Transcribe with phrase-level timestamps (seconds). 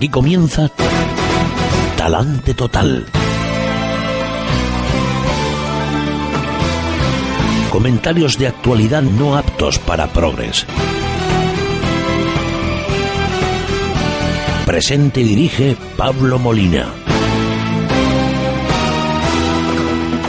[0.00, 0.70] Aquí comienza
[1.98, 3.04] Talante Total.
[7.70, 10.66] Comentarios de actualidad no aptos para progres.
[14.64, 16.86] Presente y dirige Pablo Molina.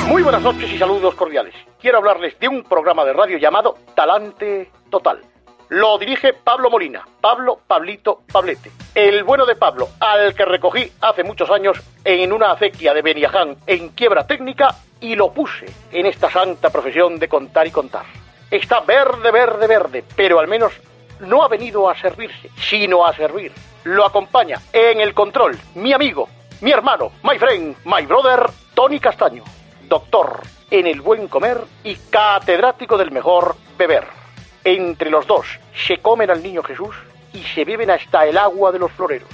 [0.09, 1.55] Muy buenas noches y saludos cordiales.
[1.79, 5.30] Quiero hablarles de un programa de radio llamado Talante Total.
[5.71, 8.69] Lo dirige Pablo Molina, Pablo Pablito Pablete.
[8.93, 13.55] El bueno de Pablo, al que recogí hace muchos años en una acequia de Beniaján
[13.65, 18.03] en quiebra técnica y lo puse en esta santa profesión de contar y contar.
[18.51, 20.73] Está verde, verde, verde, pero al menos
[21.21, 23.53] no ha venido a servirse, sino a servir.
[23.85, 26.27] Lo acompaña en el control mi amigo,
[26.59, 29.45] mi hermano, my friend, my brother, Tony Castaño,
[29.87, 34.20] doctor en el buen comer y catedrático del mejor beber.
[34.63, 35.45] Entre los dos
[35.87, 36.95] se comen al niño Jesús
[37.33, 39.29] y se beben hasta el agua de los floreros.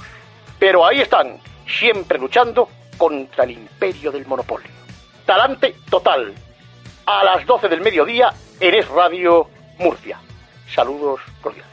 [0.58, 4.70] Pero ahí están, siempre luchando contra el imperio del monopolio.
[5.24, 6.34] Talante total.
[7.06, 9.48] A las 12 del mediodía en Es Radio
[9.78, 10.18] Murcia.
[10.74, 11.67] Saludos cordiales.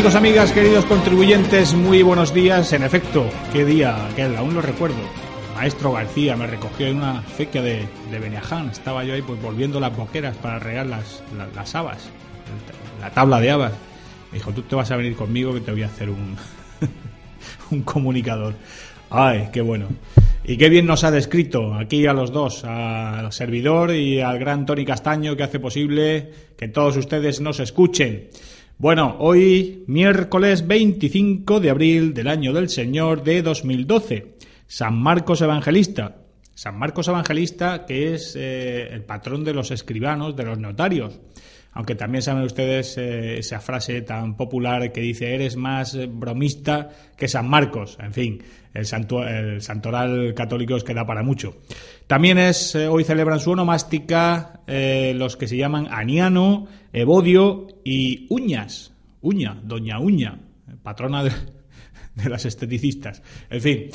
[0.00, 2.72] Amigos, amigas, queridos contribuyentes, muy buenos días.
[2.72, 4.96] En efecto, qué día aquel, aún lo recuerdo.
[5.54, 8.70] Maestro García me recogió en una acequia de, de Beniaján.
[8.70, 11.22] Estaba yo ahí pues volviendo las boqueras para regar las,
[11.54, 12.08] las, habas,
[12.98, 13.72] la tabla de habas.
[14.32, 16.34] Me dijo, tú te vas a venir conmigo que te voy a hacer un,
[17.70, 18.54] un comunicador.
[19.10, 19.86] Ay, qué bueno.
[20.44, 24.64] Y qué bien nos ha descrito aquí a los dos, al servidor y al gran
[24.64, 28.30] Tony Castaño, que hace posible que todos ustedes nos escuchen.
[28.80, 34.36] Bueno, hoy miércoles 25 de abril del año del Señor de 2012,
[34.66, 36.16] San Marcos Evangelista.
[36.54, 41.20] San Marcos Evangelista que es eh, el patrón de los escribanos, de los notarios.
[41.72, 47.28] Aunque también saben ustedes eh, esa frase tan popular que dice eres más bromista que
[47.28, 47.96] San Marcos.
[48.00, 48.42] En fin,
[48.74, 48.86] el,
[49.28, 51.58] el santoral católico os queda para mucho.
[52.06, 58.26] También es eh, hoy celebran su onomástica eh, los que se llaman Aniano, Evodio y
[58.30, 58.92] Uñas.
[59.22, 60.38] Uña, Doña Uña,
[60.82, 61.32] patrona de,
[62.28, 63.22] las esteticistas.
[63.50, 63.90] En fin.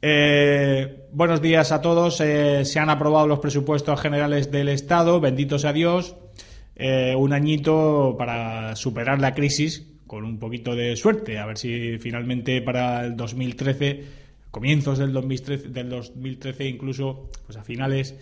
[0.00, 2.20] Eh, buenos días a todos.
[2.20, 5.20] Eh, se han aprobado los presupuestos generales del Estado.
[5.20, 6.14] Bendito sea Dios.
[6.78, 11.38] Eh, un añito para superar la crisis con un poquito de suerte.
[11.38, 14.04] A ver si finalmente para el 2013,
[14.52, 18.16] comienzos del 2013, del 2013 incluso, pues a finales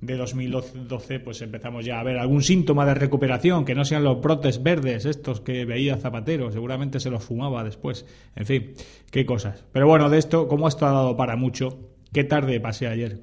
[0.00, 4.20] de 2012, pues empezamos ya a ver algún síntoma de recuperación, que no sean los
[4.20, 8.04] brotes verdes estos que veía Zapatero, seguramente se los fumaba después.
[8.34, 8.74] En fin,
[9.12, 9.64] qué cosas.
[9.72, 13.22] Pero bueno, de esto, como esto ha dado para mucho, qué tarde pasé ayer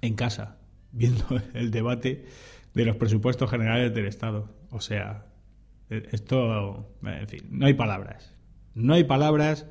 [0.00, 0.56] en casa
[0.90, 2.24] viendo el debate
[2.78, 4.48] de los presupuestos generales del Estado.
[4.70, 5.26] O sea,
[5.90, 8.32] esto, en fin, no hay palabras.
[8.76, 9.66] No hay palabras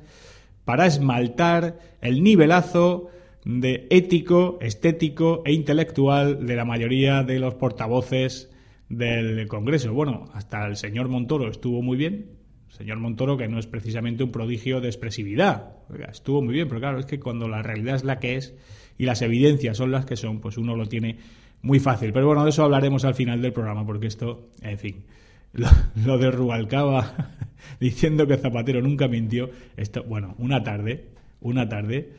[0.66, 3.08] para esmaltar el nivelazo
[3.46, 8.50] de ético, estético e intelectual de la mayoría de los portavoces
[8.90, 9.94] del Congreso.
[9.94, 12.32] Bueno, hasta el señor Montoro estuvo muy bien.
[12.68, 15.76] El señor Montoro, que no es precisamente un prodigio de expresividad.
[16.10, 18.54] Estuvo muy bien, pero claro, es que cuando la realidad es la que es
[18.98, 21.16] y las evidencias son las que son, pues uno lo tiene
[21.62, 22.12] muy fácil.
[22.12, 25.04] Pero bueno, de eso hablaremos al final del programa, porque esto, en fin,
[25.52, 25.68] lo,
[26.04, 27.32] lo de Rubalcaba
[27.80, 31.08] diciendo que Zapatero nunca mintió, esto, bueno, una tarde,
[31.40, 32.12] una tarde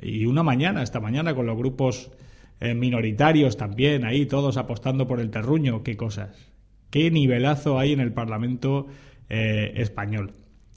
[0.00, 2.10] y una mañana, esta mañana con los grupos
[2.60, 6.52] eh, minoritarios también, ahí todos apostando por el terruño, qué cosas.
[6.90, 8.86] Qué nivelazo hay en el Parlamento
[9.28, 10.32] eh, español.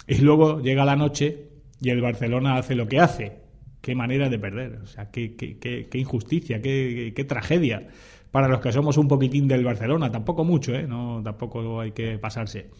[0.07, 1.49] Y luego llega la noche
[1.81, 3.44] y el Barcelona hace lo que hace.
[3.85, 7.85] Qué manera de perder, o sea, qué, qué, qué, qué injusticia, qué, qué, tragedia
[8.31, 10.11] para los que somos un poquitín del Barcelona.
[10.11, 10.87] Tampoco mucho, ¿eh?
[10.87, 12.71] No, tampoco hay que pasarse.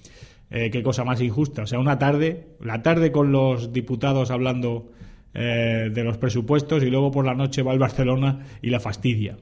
[0.50, 1.62] Eh, qué cosa más injusta.
[1.62, 4.90] O sea, una tarde, la tarde con los diputados hablando
[5.36, 9.38] eh, de los presupuestos y luego por la noche va al Barcelona y la fastidia.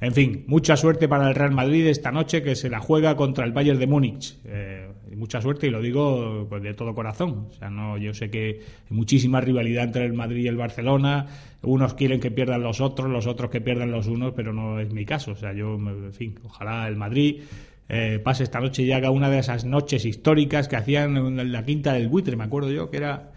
[0.00, 3.46] En fin, mucha suerte para el Real Madrid esta noche que se la juega contra
[3.46, 4.36] el Bayern de Múnich.
[4.44, 7.46] Eh, mucha suerte y lo digo pues, de todo corazón.
[7.48, 8.60] O sea, no, yo sé que
[8.90, 11.26] hay muchísima rivalidad entre el Madrid y el Barcelona.
[11.62, 14.92] Unos quieren que pierdan los otros, los otros que pierdan los unos, pero no es
[14.92, 15.32] mi caso.
[15.32, 17.40] O sea, yo, en fin, ojalá el Madrid
[17.88, 21.64] eh, pase esta noche y haga una de esas noches históricas que hacían en la
[21.64, 23.32] quinta del buitre, me acuerdo yo, que era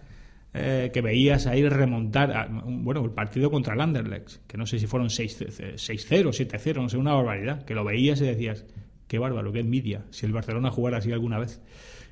[0.53, 4.87] eh, que veías ahí remontar, bueno, el partido contra el Anderlecht, que no sé si
[4.87, 8.65] fueron 6-0, 7-0, no sé, una barbaridad, que lo veías y decías,
[9.07, 11.61] qué bárbaro, qué envidia, si el Barcelona jugara así alguna vez.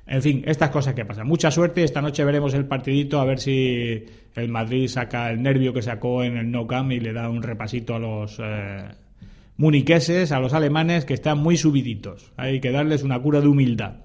[0.06, 1.26] En fin, estas cosas que pasan.
[1.26, 5.74] Mucha suerte, esta noche veremos el partidito a ver si el Madrid saca el nervio
[5.74, 8.40] que sacó en el No Camp y le da un repasito a los...
[8.42, 8.88] Eh,
[9.58, 12.32] muniqueses, a los alemanes, que están muy subiditos.
[12.36, 13.96] Hay que darles una cura de humildad.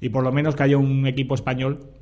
[0.00, 1.92] Y por lo menos que haya un equipo español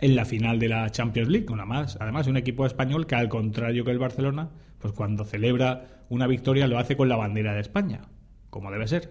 [0.00, 1.46] en la final de la Champions League.
[1.50, 1.96] Una más.
[2.00, 6.66] Además, un equipo español que, al contrario que el Barcelona, pues cuando celebra una victoria
[6.66, 8.02] lo hace con la bandera de España,
[8.50, 9.10] como debe ser.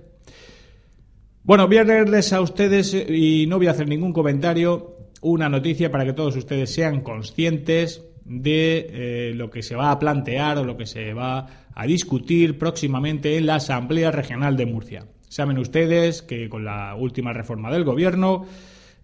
[1.43, 5.91] Bueno, voy a leerles a ustedes, y no voy a hacer ningún comentario, una noticia
[5.91, 10.63] para que todos ustedes sean conscientes de eh, lo que se va a plantear o
[10.63, 15.07] lo que se va a discutir próximamente en la Asamblea Regional de Murcia.
[15.29, 18.45] Saben ustedes que con la última reforma del Gobierno,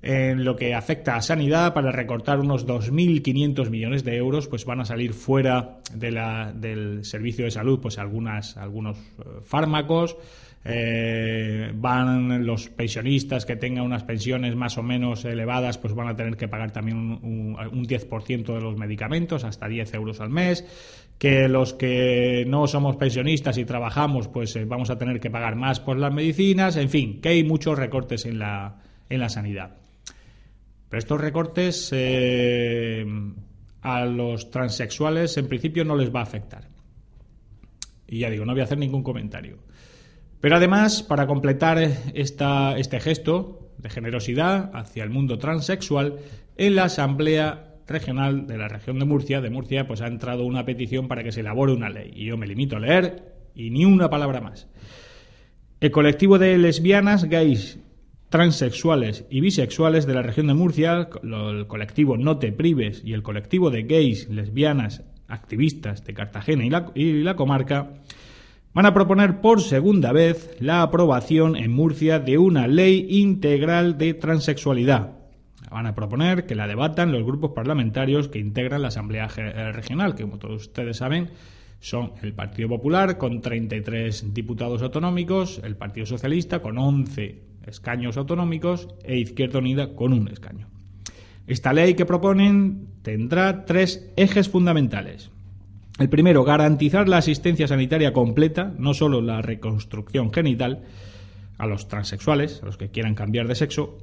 [0.06, 4.80] en lo que afecta a sanidad, para recortar unos 2.500 millones de euros, pues van
[4.80, 10.16] a salir fuera del servicio de salud pues algunas, algunos eh, fármacos,
[10.63, 16.16] eh, van los pensionistas que tengan unas pensiones más o menos elevadas, pues van a
[16.16, 20.66] tener que pagar también un, un, 10% de los medicamentos, hasta 10 euros al mes.
[21.18, 25.56] Que los que no somos pensionistas y trabajamos, pues eh, vamos a tener que pagar
[25.56, 26.78] más por las medicinas.
[26.78, 29.84] En fin, que hay muchos recortes en la, en la sanidad.
[30.89, 33.05] Pero estos recortes eh,
[33.81, 36.69] a los transexuales en principio no les va a afectar.
[38.07, 39.57] Y ya digo, no voy a hacer ningún comentario.
[40.41, 41.79] Pero además, para completar
[42.13, 46.19] esta, este gesto de generosidad hacia el mundo transexual,
[46.57, 50.65] en la Asamblea Regional de la región de Murcia, de Murcia, pues ha entrado una
[50.65, 52.11] petición para que se elabore una ley.
[52.15, 54.67] Y yo me limito a leer y ni una palabra más.
[55.79, 57.79] El colectivo de lesbianas, gays,
[58.30, 63.24] transexuales y bisexuales de la región de Murcia, el colectivo No Te Prives y el
[63.24, 67.94] colectivo de gays, lesbianas, activistas de Cartagena y la, y la comarca,
[68.74, 74.13] van a proponer por segunda vez la aprobación en Murcia de una ley integral de
[74.13, 75.13] transexualidad.
[75.71, 80.16] Van a proponer que la debatan los grupos parlamentarios que integran la Asamblea eh, Regional,
[80.16, 81.30] que como todos ustedes saben
[81.80, 88.88] son el Partido Popular con 33 diputados autonómicos, el Partido Socialista con 11 escaños autonómicos
[89.03, 90.67] e Izquierda Unida con un escaño.
[91.47, 95.31] Esta ley que proponen tendrá tres ejes fundamentales.
[96.00, 100.83] El primero, garantizar la asistencia sanitaria completa, no solo la reconstrucción genital,
[101.57, 103.97] a los transexuales, a los que quieran cambiar de sexo.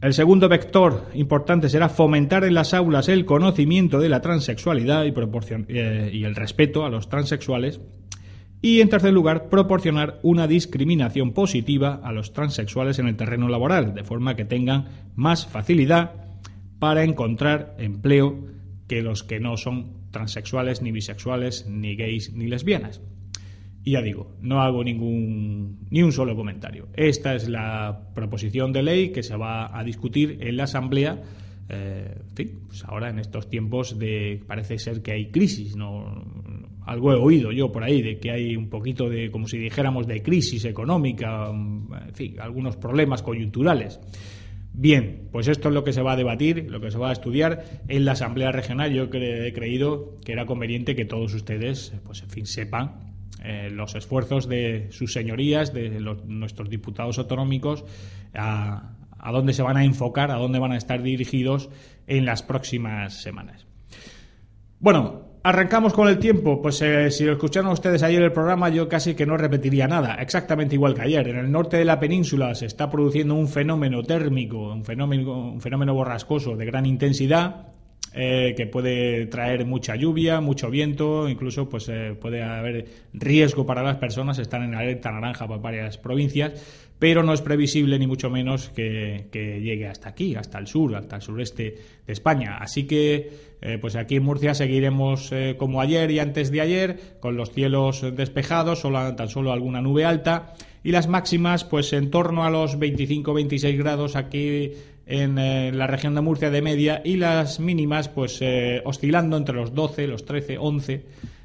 [0.00, 5.14] El segundo vector importante será fomentar en las aulas el conocimiento de la transexualidad y,
[5.68, 7.80] eh, y el respeto a los transexuales.
[8.66, 13.94] Y en tercer lugar, proporcionar una discriminación positiva a los transexuales en el terreno laboral,
[13.94, 16.14] de forma que tengan más facilidad
[16.80, 18.44] para encontrar empleo
[18.88, 23.00] que los que no son transexuales, ni bisexuales, ni gays, ni lesbianas.
[23.84, 26.88] Y ya digo, no hago ningún ni un solo comentario.
[26.94, 31.22] Esta es la proposición de ley que se va a discutir en la Asamblea.
[31.68, 36.24] Eh, pues ahora en estos tiempos de parece ser que hay crisis, no
[36.86, 40.06] algo he oído yo por ahí de que hay un poquito de como si dijéramos
[40.06, 44.00] de crisis económica, en fin, algunos problemas coyunturales.
[44.72, 47.12] Bien, pues esto es lo que se va a debatir, lo que se va a
[47.12, 48.92] estudiar en la Asamblea Regional.
[48.92, 53.94] Yo he creído que era conveniente que todos ustedes, pues en fin, sepan eh, los
[53.94, 57.84] esfuerzos de sus señorías, de nuestros diputados autonómicos,
[58.34, 61.68] a dónde se van a enfocar, a dónde van a estar dirigidos
[62.06, 63.66] en las próximas semanas.
[64.78, 66.60] Bueno, Arrancamos con el tiempo.
[66.60, 70.16] Pues eh, si lo escucharon ustedes ayer el programa, yo casi que no repetiría nada.
[70.16, 71.28] Exactamente igual que ayer.
[71.28, 75.60] En el norte de la península se está produciendo un fenómeno térmico, un fenómeno, un
[75.60, 77.68] fenómeno borrascoso de gran intensidad.
[78.18, 83.82] Eh, que puede traer mucha lluvia, mucho viento, incluso pues eh, puede haber riesgo para
[83.82, 88.30] las personas, están en alerta naranja para varias provincias, pero no es previsible ni mucho
[88.30, 91.76] menos que, llegue hasta aquí, hasta el sur, hasta el sureste
[92.06, 92.56] de España.
[92.58, 97.36] Así que eh, pues aquí en Murcia seguiremos como ayer y antes de ayer, con
[97.36, 100.54] los cielos despejados, solo, tan solo alguna nube alta
[100.86, 104.72] y las máximas pues en torno a los 25-26 grados aquí
[105.06, 109.56] en eh, la región de Murcia de media y las mínimas pues eh, oscilando entre
[109.56, 111.04] los 12, los 13, 11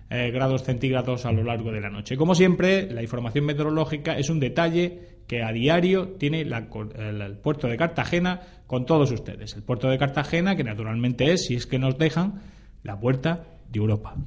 [0.10, 2.17] eh, grados centígrados a lo largo de la noche.
[2.17, 5.00] Como siempre, la información meteorológica es un detalle
[5.31, 9.55] que a diario tiene el, puerto de Cartagena con todos ustedes.
[9.55, 12.41] El puerto de Cartagena, que naturalmente es, si es que nos dejan,
[12.83, 14.17] la puerta de Europa.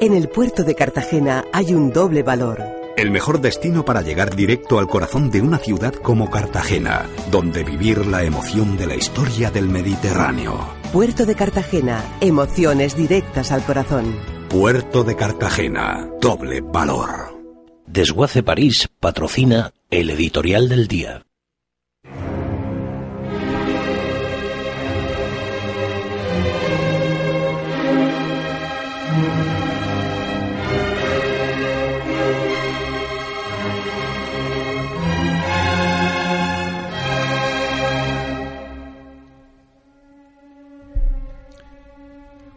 [0.00, 2.64] En el puerto de Cartagena hay un doble valor
[2.96, 8.04] el mejor destino para llegar directo al corazón de una ciudad como Cartagena, donde vivir
[8.06, 10.58] la emoción de la historia del Mediterráneo.
[10.92, 14.16] Puerto de Cartagena, emociones directas al corazón.
[14.48, 17.38] Puerto de Cartagena, doble valor.
[17.86, 21.22] Desguace París patrocina el editorial del día.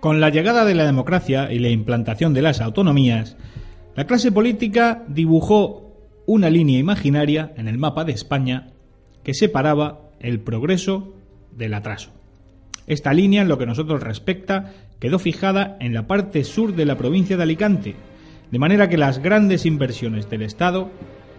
[0.01, 3.37] Con la llegada de la democracia y la implantación de las autonomías,
[3.95, 5.90] la clase política dibujó
[6.25, 8.67] una línea imaginaria en el mapa de España
[9.23, 11.15] que separaba el progreso
[11.51, 12.11] del atraso.
[12.87, 16.97] Esta línea, en lo que nosotros respecta, quedó fijada en la parte sur de la
[16.97, 17.95] provincia de Alicante,
[18.51, 20.91] de manera que las grandes inversiones del Estado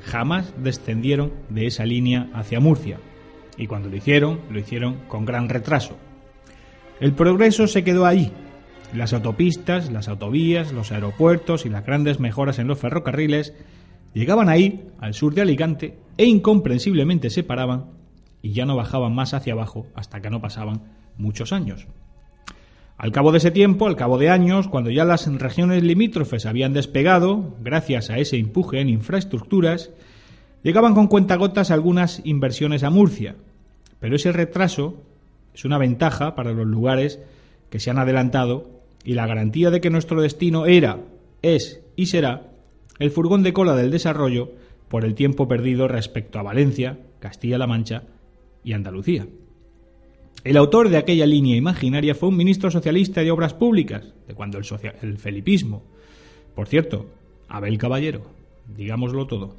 [0.03, 2.99] jamás descendieron de esa línea hacia Murcia,
[3.57, 5.97] y cuando lo hicieron, lo hicieron con gran retraso.
[7.01, 8.33] El progreso se quedó allí,
[8.95, 13.55] las autopistas, las autovías, los aeropuertos y las grandes mejoras en los ferrocarriles
[14.15, 17.87] llegaban ahí, al sur de Alicante, e incomprensiblemente se paraban
[18.43, 20.83] y ya no bajaban más hacia abajo hasta que no pasaban
[21.17, 21.87] muchos años.
[22.99, 26.73] Al cabo de ese tiempo, al cabo de años, cuando ya las regiones limítrofes habían
[26.73, 29.91] despegado, gracias a ese empuje en infraestructuras,
[30.63, 33.35] llegaban con cuentagotas algunas inversiones a Murcia.
[33.99, 35.03] Pero ese retraso
[35.55, 37.19] es una ventaja para los lugares
[37.71, 38.71] que se han adelantado
[39.05, 41.01] y la garantía de que nuestro destino era,
[41.43, 42.52] es y será
[43.03, 44.53] el furgón de cola del desarrollo
[44.89, 48.05] por el tiempo perdido respecto a Valencia, Castilla-La Mancha
[48.63, 49.27] y Andalucía.
[50.45, 54.59] El autor de aquella línea imaginaria fue un ministro socialista de Obras Públicas, de cuando
[54.59, 54.65] el,
[55.03, 55.83] el felipismo.
[56.55, 57.07] Por cierto,
[57.49, 58.23] Abel Caballero,
[58.69, 59.57] digámoslo todo.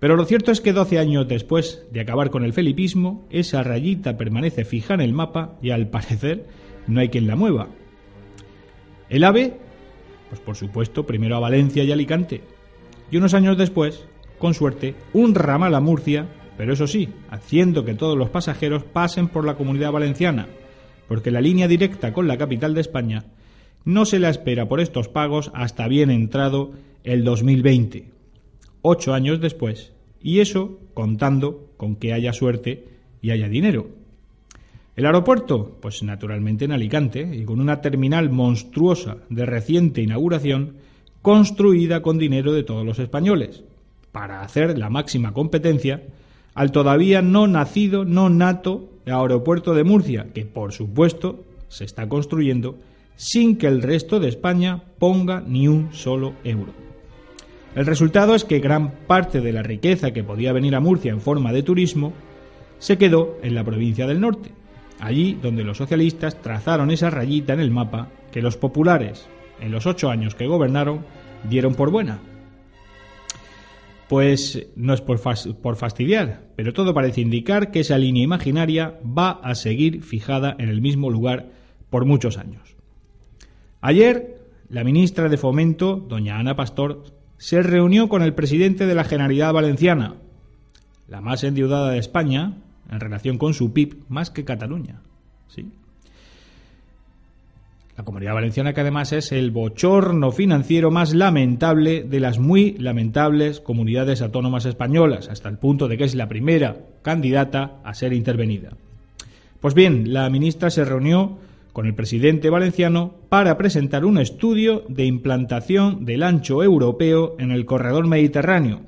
[0.00, 4.16] Pero lo cierto es que 12 años después de acabar con el felipismo, esa rayita
[4.16, 6.46] permanece fija en el mapa y al parecer
[6.88, 7.68] no hay quien la mueva.
[9.08, 9.54] El AVE,
[10.30, 12.55] pues por supuesto, primero a Valencia y Alicante.
[13.10, 14.06] Y unos años después,
[14.38, 19.28] con suerte, un ramal a Murcia, pero eso sí, haciendo que todos los pasajeros pasen
[19.28, 20.48] por la comunidad valenciana,
[21.08, 23.24] porque la línea directa con la capital de España
[23.84, 26.72] no se la espera por estos pagos hasta bien entrado
[27.04, 28.10] el 2020,
[28.82, 32.88] ocho años después, y eso contando con que haya suerte
[33.22, 33.88] y haya dinero.
[34.96, 35.78] ¿El aeropuerto?
[35.80, 40.78] Pues naturalmente en Alicante, y con una terminal monstruosa de reciente inauguración,
[41.26, 43.64] construida con dinero de todos los españoles,
[44.12, 46.04] para hacer la máxima competencia
[46.54, 52.76] al todavía no nacido, no nato aeropuerto de Murcia, que por supuesto se está construyendo
[53.16, 56.72] sin que el resto de España ponga ni un solo euro.
[57.74, 61.20] El resultado es que gran parte de la riqueza que podía venir a Murcia en
[61.20, 62.12] forma de turismo
[62.78, 64.52] se quedó en la provincia del norte,
[65.00, 69.26] allí donde los socialistas trazaron esa rayita en el mapa que los populares,
[69.60, 71.04] en los ocho años que gobernaron,
[71.48, 72.18] dieron por buena.
[74.08, 79.54] Pues no es por, fastidiar, pero todo parece indicar que esa línea imaginaria va a
[79.54, 81.50] seguir fijada en el mismo lugar
[81.90, 82.76] por muchos años.
[83.80, 87.04] Ayer, la ministra de Fomento, doña Ana Pastor,
[87.36, 90.14] se reunió con el presidente de la Generalidad Valenciana,
[91.08, 92.58] la más endeudada de España,
[92.90, 95.02] en relación con su PIB más que Cataluña.
[95.48, 95.66] ¿sí?
[97.96, 103.60] La comunidad valenciana que además es el bochorno financiero más lamentable de las muy lamentables
[103.60, 108.76] comunidades autónomas españolas, hasta el punto de que es la primera candidata a ser intervenida.
[109.60, 111.38] Pues bien, la ministra se reunió
[111.72, 117.64] con el presidente valenciano para presentar un estudio de implantación del ancho europeo en el
[117.64, 118.82] corredor mediterráneo,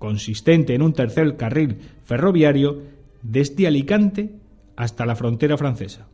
[0.00, 2.82] consistente en un tercer carril ferroviario
[3.22, 4.30] desde Alicante
[4.74, 6.08] hasta la frontera francesa.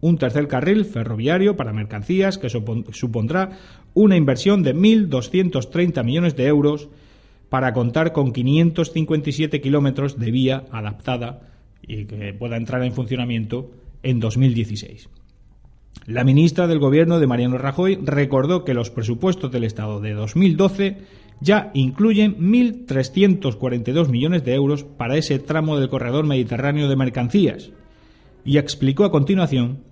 [0.00, 3.50] Un tercer carril ferroviario para mercancías que supondrá
[3.94, 6.88] una inversión de 1.230 millones de euros
[7.48, 11.40] para contar con 557 kilómetros de vía adaptada
[11.82, 13.70] y que pueda entrar en funcionamiento
[14.02, 15.08] en 2016.
[16.06, 20.98] La ministra del Gobierno de Mariano Rajoy recordó que los presupuestos del Estado de 2012
[21.40, 27.70] ya incluyen 1.342 millones de euros para ese tramo del corredor mediterráneo de mercancías
[28.44, 29.84] y explicó a continuación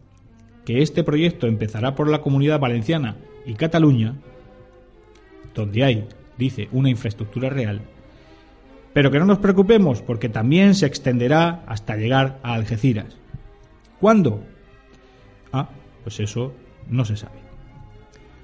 [0.67, 4.17] que este proyecto empezará por la comunidad valenciana y Cataluña,
[5.55, 7.81] donde hay, dice, una infraestructura real,
[8.93, 13.17] pero que no nos preocupemos porque también se extenderá hasta llegar a Algeciras.
[14.01, 14.43] ¿Cuándo?
[15.53, 15.69] Ah,
[16.03, 16.53] pues eso
[16.91, 17.39] no se sabe.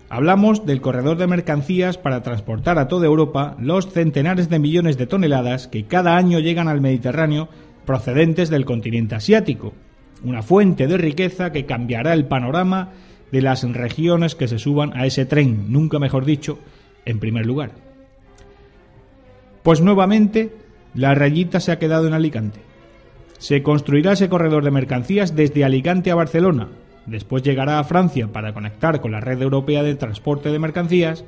[0.09, 5.07] Hablamos del corredor de mercancías para transportar a toda Europa los centenares de millones de
[5.07, 7.49] toneladas que cada año llegan al Mediterráneo
[7.85, 9.73] procedentes del continente asiático,
[10.25, 12.91] una fuente de riqueza que cambiará el panorama
[13.31, 16.59] de las regiones que se suban a ese tren, nunca mejor dicho,
[17.05, 17.73] en primer lugar.
[19.63, 20.53] Pues nuevamente
[20.95, 22.61] la rayita se ha quedado en Alicante.
[23.39, 26.69] Se construirá ese corredor de mercancías desde Alicante a Barcelona,
[27.07, 31.25] después llegará a Francia para conectar con la red europea de transporte de mercancías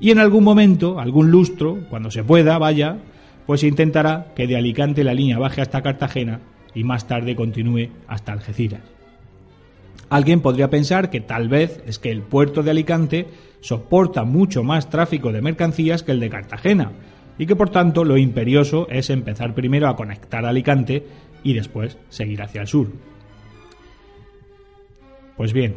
[0.00, 2.98] y en algún momento, algún lustro, cuando se pueda, vaya,
[3.46, 6.40] pues intentará que de Alicante la línea baje hasta Cartagena
[6.74, 8.82] y más tarde continúe hasta Algeciras.
[10.10, 13.26] Alguien podría pensar que tal vez es que el puerto de Alicante
[13.60, 16.92] soporta mucho más tráfico de mercancías que el de Cartagena
[17.38, 21.06] y que por tanto lo imperioso es empezar primero a conectar a Alicante
[21.42, 22.88] y después seguir hacia el sur.
[25.36, 25.76] Pues bien,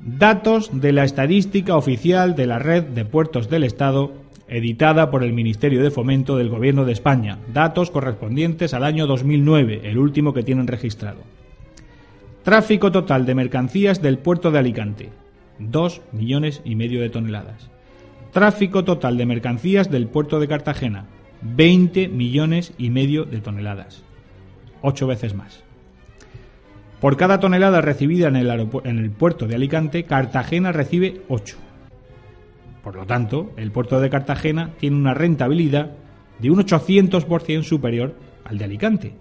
[0.00, 4.12] datos de la estadística oficial de la red de puertos del Estado
[4.48, 9.82] editada por el Ministerio de Fomento del Gobierno de España, datos correspondientes al año 2009,
[9.84, 11.20] el último que tienen registrado.
[12.42, 15.10] Tráfico total de mercancías del puerto de Alicante,
[15.58, 17.70] 2 millones y medio de toneladas.
[18.32, 21.06] Tráfico total de mercancías del puerto de Cartagena,
[21.42, 24.02] 20 millones y medio de toneladas.
[24.82, 25.62] Ocho veces más.
[27.00, 28.50] Por cada tonelada recibida en el,
[28.84, 31.67] en el puerto de Alicante, Cartagena recibe 8.
[32.88, 35.90] Por lo tanto, el puerto de Cartagena tiene una rentabilidad
[36.38, 38.14] de un 800% superior
[38.46, 39.12] al de Alicante.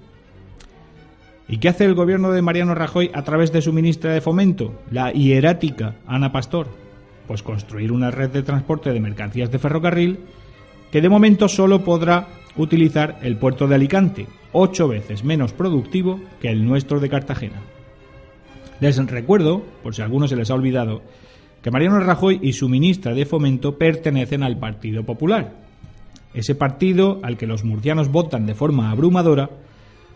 [1.50, 4.79] ¿Y qué hace el gobierno de Mariano Rajoy a través de su ministra de Fomento,
[4.89, 6.69] la hierática Ana Pastor?
[7.27, 10.19] Pues construir una red de transporte de mercancías de ferrocarril
[10.89, 16.51] que de momento solo podrá utilizar el puerto de Alicante, ocho veces menos productivo que
[16.51, 17.59] el nuestro de Cartagena.
[18.79, 21.01] Les recuerdo, por si a alguno se les ha olvidado,
[21.61, 25.53] que Mariano Rajoy y su ministra de Fomento pertenecen al Partido Popular.
[26.33, 29.50] Ese partido al que los murcianos votan de forma abrumadora,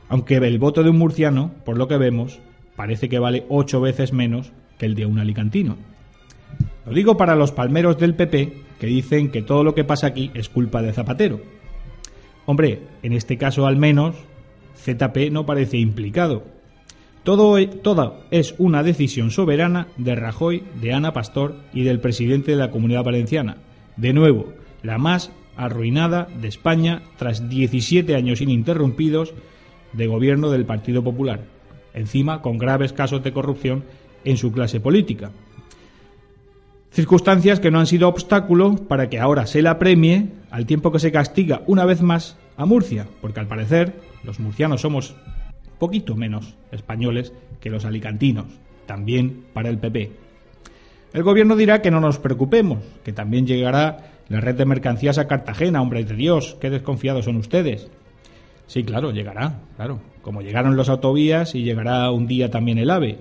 [0.10, 2.40] aunque el voto de un murciano, por lo que vemos,
[2.76, 5.78] parece que vale ocho veces menos que el de un alicantino.
[6.86, 10.32] Lo digo para los palmeros del PP que dicen que todo lo que pasa aquí
[10.34, 11.40] es culpa de Zapatero.
[12.46, 14.16] Hombre, en este caso al menos,
[14.76, 16.44] ZP no parece implicado.
[17.24, 22.52] Todo, e, toda es una decisión soberana de Rajoy, de Ana Pastor y del presidente
[22.52, 23.58] de la Comunidad Valenciana.
[23.96, 29.34] De nuevo, la más arruinada de España tras 17 años ininterrumpidos
[29.94, 31.42] de gobierno del Partido Popular,
[31.94, 33.84] encima con graves casos de corrupción
[34.24, 35.32] en su clase política.
[36.92, 41.00] Circunstancias que no han sido obstáculo para que ahora se la premie al tiempo que
[41.00, 45.16] se castiga una vez más a Murcia, porque al parecer los murcianos somos
[45.82, 48.46] poquito menos españoles que los alicantinos,
[48.86, 50.12] también para el PP.
[51.12, 55.26] El gobierno dirá que no nos preocupemos, que también llegará la red de mercancías a
[55.26, 57.90] Cartagena, hombre de Dios, qué desconfiados son ustedes.
[58.68, 63.18] Sí, claro, llegará, claro, como llegaron los autovías y llegará un día también el AVE,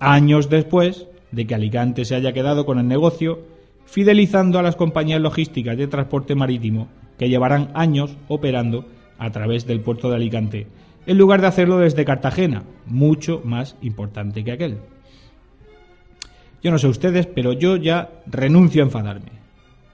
[0.00, 3.38] años después de que Alicante se haya quedado con el negocio,
[3.84, 8.84] fidelizando a las compañías logísticas de transporte marítimo que llevarán años operando
[9.16, 10.66] a través del puerto de Alicante,
[11.06, 14.78] en lugar de hacerlo desde Cartagena, mucho más importante que aquel.
[16.62, 19.32] Yo no sé ustedes, pero yo ya renuncio a enfadarme.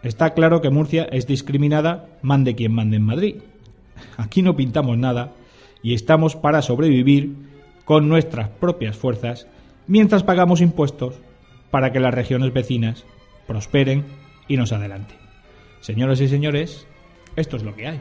[0.03, 3.37] Está claro que Murcia es discriminada, mande quien mande en Madrid.
[4.17, 5.33] Aquí no pintamos nada
[5.83, 7.35] y estamos para sobrevivir
[7.85, 9.47] con nuestras propias fuerzas
[9.87, 11.15] mientras pagamos impuestos
[11.71, 13.05] para que las regiones vecinas
[13.47, 14.05] prosperen
[14.49, 15.19] y nos adelanten.
[15.81, 16.87] Señoras y señores,
[17.37, 18.01] esto es lo que hay.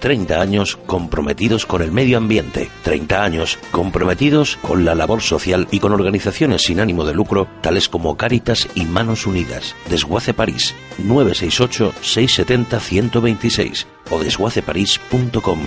[0.00, 5.80] 30 años comprometidos con el medio ambiente, 30 años comprometidos con la labor social y
[5.80, 9.76] con organizaciones sin ánimo de lucro tales como Cáritas y Manos Unidas.
[9.88, 15.60] Desguace París, 968-670-126 o desguaceparís.com.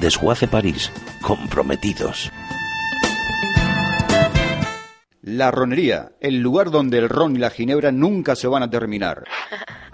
[0.00, 2.32] Desguace París, comprometidos.
[5.22, 9.24] La Ronería, el lugar donde el ron y la ginebra nunca se van a terminar.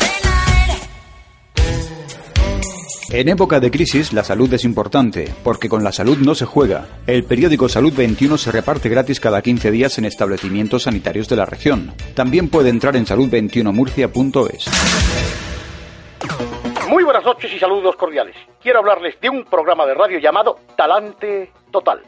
[3.13, 6.87] En época de crisis, la salud es importante, porque con la salud no se juega.
[7.05, 11.45] El periódico Salud 21 se reparte gratis cada 15 días en establecimientos sanitarios de la
[11.45, 11.93] región.
[12.15, 14.69] También puede entrar en salud21murcia.es.
[16.87, 18.37] Muy buenas noches y saludos cordiales.
[18.61, 21.99] Quiero hablarles de un programa de radio llamado Talante Total.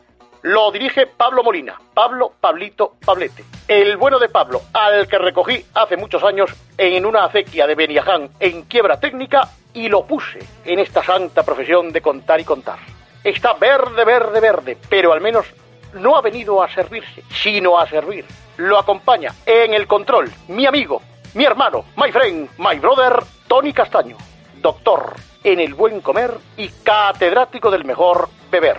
[0.43, 3.43] Lo dirige Pablo Molina, Pablo Pablito Pablete.
[3.67, 8.29] El bueno de Pablo, al que recogí hace muchos años en una acequia de Beniaján
[8.39, 12.79] en quiebra técnica y lo puse en esta santa profesión de contar y contar.
[13.23, 15.45] Está verde, verde, verde, pero al menos
[15.93, 18.25] no ha venido a servirse, sino a servir.
[18.57, 21.01] Lo acompaña en el control mi amigo,
[21.33, 24.17] mi hermano, my friend, my brother, Tony Castaño,
[24.61, 28.77] doctor en el buen comer y catedrático del mejor beber.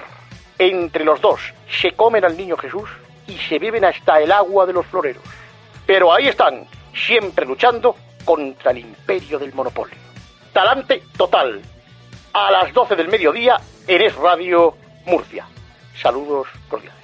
[0.58, 2.88] Entre los dos se comen al niño Jesús
[3.26, 5.22] y se beben hasta el agua de los floreros.
[5.86, 10.03] Pero ahí están, siempre luchando contra el imperio del monopolio.
[10.54, 11.60] Talante Total,
[12.32, 13.56] a las 12 del mediodía
[13.88, 15.46] en Es Radio Murcia.
[16.00, 17.03] Saludos cordiales.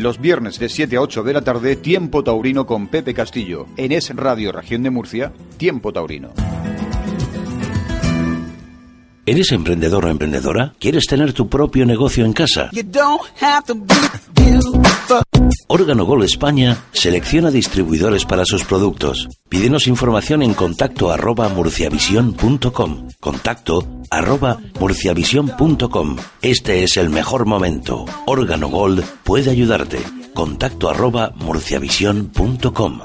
[0.00, 3.66] Los viernes de 7 a 8 de la tarde, Tiempo Taurino con Pepe Castillo.
[3.76, 6.32] En Es Radio Región de Murcia, Tiempo Taurino.
[9.30, 10.72] ¿Eres emprendedor o emprendedora?
[10.80, 12.68] ¿Quieres tener tu propio negocio en casa?
[15.68, 19.28] Órgano Gol España selecciona distribuidores para sus productos.
[19.48, 23.08] Pídenos información en contacto arroba murciavision.com.
[23.20, 26.16] Contacto arroba murciavision.com.
[26.42, 28.06] Este es el mejor momento.
[28.26, 30.00] Órgano Gold puede ayudarte.
[30.34, 33.00] Contacto arroba murciavision.com.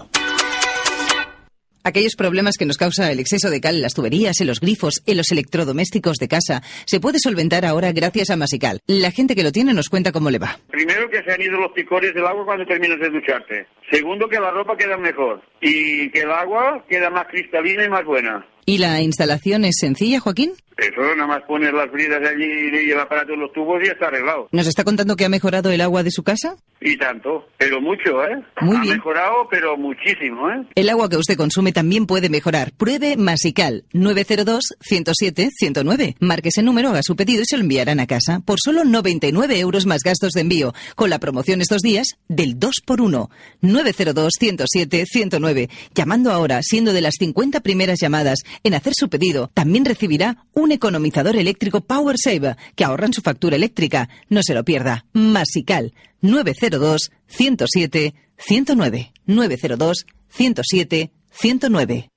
[1.87, 5.03] Aquellos problemas que nos causa el exceso de cal en las tuberías, en los grifos,
[5.05, 8.79] en los electrodomésticos de casa, se puede solventar ahora gracias a Masical.
[8.87, 10.57] La gente que lo tiene nos cuenta cómo le va.
[10.71, 13.67] Primero que se han ido los picores del agua cuando terminas de ducharte.
[13.91, 15.43] Segundo que la ropa queda mejor.
[15.61, 18.43] Y que el agua queda más cristalina y más buena.
[18.65, 20.51] ¿Y la instalación es sencilla, Joaquín?
[20.77, 22.43] Eso, nada más poner las bridas allí
[22.85, 24.49] y el aparato en los tubos y está arreglado.
[24.51, 26.57] ¿Nos está contando que ha mejorado el agua de su casa?
[26.81, 28.43] Y tanto, pero mucho, ¿eh?
[28.59, 28.95] Muy ha bien.
[28.97, 30.65] mejorado, pero muchísimo, ¿eh?
[30.75, 32.73] El agua que usted consume también puede mejorar.
[32.73, 36.17] Pruebe Masical 902-107-109.
[36.19, 39.57] Marque ese número, haga su pedido y se lo enviarán a casa por solo 99
[39.57, 40.73] euros más gastos de envío.
[40.95, 43.29] Con la promoción estos días del 2x1.
[43.61, 45.69] 902-107-109.
[45.93, 50.71] Llamando ahora, siendo de las 50 primeras llamadas en hacer su pedido, también recibirá un
[50.71, 54.09] economizador eléctrico Power Saver que ahorran su factura eléctrica.
[54.29, 55.05] No se lo pierda.
[55.13, 62.09] Masical 902 107 109 902 107 109.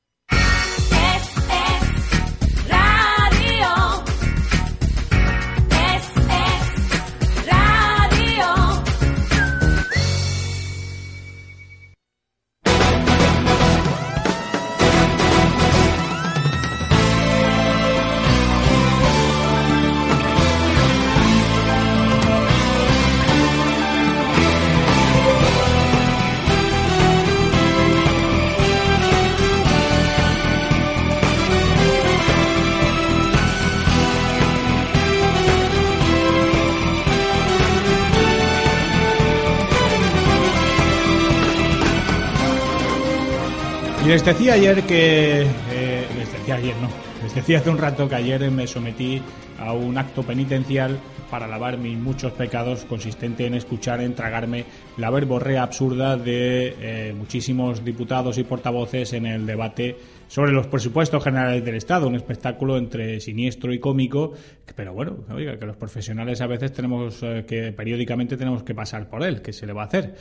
[44.09, 45.42] Les decía ayer que...
[45.42, 46.88] eh, les decía ayer, no.
[47.23, 49.21] Les decía hace un rato que ayer me sometí
[49.59, 50.99] a un acto penitencial
[51.31, 54.64] para lavar mis muchos pecados consistente en escuchar, en tragarme
[54.97, 61.23] la verborrea absurda de eh, muchísimos diputados y portavoces en el debate sobre los presupuestos
[61.23, 64.33] generales del Estado, un espectáculo entre siniestro y cómico,
[64.75, 69.11] pero bueno, oiga, que los profesionales a veces tenemos eh, que periódicamente tenemos que pasar
[69.11, 70.14] por él, que se le va a hacer.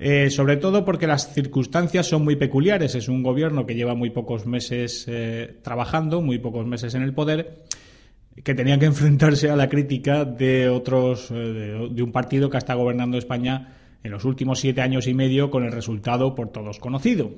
[0.00, 2.94] Eh, sobre todo porque las circunstancias son muy peculiares.
[2.94, 7.14] Es un gobierno que lleva muy pocos meses eh, trabajando, muy pocos meses en el
[7.14, 7.64] poder,
[8.44, 12.74] que tenía que enfrentarse a la crítica de otros, eh, de, un partido que está
[12.74, 17.30] gobernando España en los últimos siete años y medio con el resultado por todos conocido.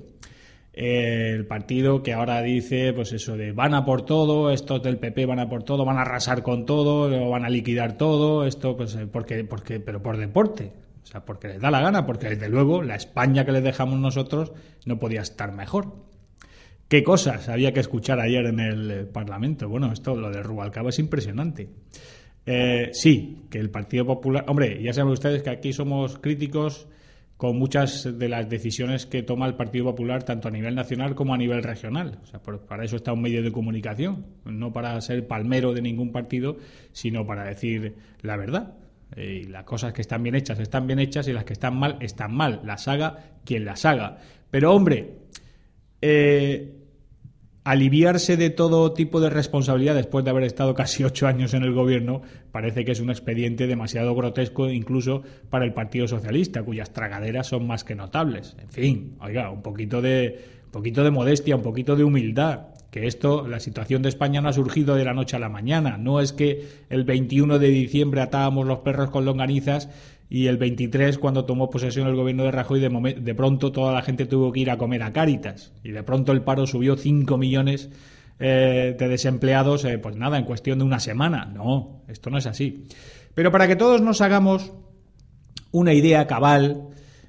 [0.72, 4.98] Eh, el partido que ahora dice, pues eso de van a por todo, estos del
[4.98, 8.76] PP van a por todo, van a arrasar con todo, van a liquidar todo, esto,
[8.76, 10.72] pues, eh, porque, porque, pero por deporte.
[11.10, 13.98] O sea, porque les da la gana, porque desde luego la España que les dejamos
[13.98, 14.52] nosotros
[14.86, 15.96] no podía estar mejor.
[16.86, 19.68] ¿Qué cosas había que escuchar ayer en el Parlamento?
[19.68, 21.68] Bueno, esto, lo de Rubalcaba es impresionante.
[22.46, 24.44] Eh, sí, que el Partido Popular.
[24.46, 26.86] Hombre, ya saben ustedes que aquí somos críticos
[27.36, 31.34] con muchas de las decisiones que toma el Partido Popular, tanto a nivel nacional como
[31.34, 32.20] a nivel regional.
[32.22, 36.12] O sea, para eso está un medio de comunicación, no para ser palmero de ningún
[36.12, 36.58] partido,
[36.92, 38.74] sino para decir la verdad.
[39.16, 41.76] Eh, Y las cosas que están bien hechas están bien hechas y las que están
[41.76, 42.60] mal están mal.
[42.64, 44.18] Las haga quien las haga.
[44.50, 45.18] Pero hombre,
[46.02, 46.76] eh,
[47.64, 51.72] aliviarse de todo tipo de responsabilidad después de haber estado casi ocho años en el
[51.72, 57.48] gobierno parece que es un expediente demasiado grotesco incluso para el Partido Socialista, cuyas tragaderas
[57.48, 58.56] son más que notables.
[58.60, 62.68] En fin, oiga, un poquito de, un poquito de modestia, un poquito de humildad.
[62.90, 65.96] Que esto, la situación de España no ha surgido de la noche a la mañana.
[65.96, 69.88] No es que el 21 de diciembre atábamos los perros con longanizas
[70.28, 74.02] y el 23, cuando tomó posesión el gobierno de Rajoy, de, de pronto toda la
[74.02, 75.72] gente tuvo que ir a comer a Cáritas.
[75.82, 77.90] Y de pronto el paro subió 5 millones
[78.38, 81.44] eh, de desempleados, eh, pues nada, en cuestión de una semana.
[81.44, 82.86] No, esto no es así.
[83.34, 84.72] Pero para que todos nos hagamos
[85.72, 86.88] una idea cabal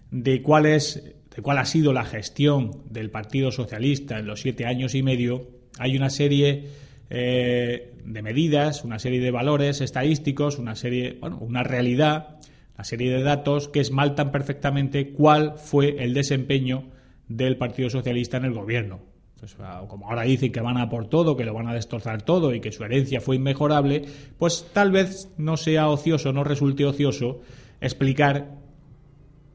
[0.10, 4.66] de cuál es de cuál ha sido la gestión del Partido Socialista en los siete
[4.66, 5.48] años y medio,
[5.80, 6.70] hay una serie
[7.10, 12.40] eh, de medidas, una serie de valores estadísticos, una serie, bueno, una realidad,
[12.76, 16.90] una serie de datos que esmaltan perfectamente cuál fue el desempeño
[17.28, 19.00] del Partido Socialista en el gobierno.
[19.40, 22.22] Pues, ah, como ahora dicen que van a por todo, que lo van a destrozar
[22.22, 24.04] todo y que su herencia fue inmejorable,
[24.38, 27.42] pues tal vez no sea ocioso, no resulte ocioso
[27.82, 28.61] explicar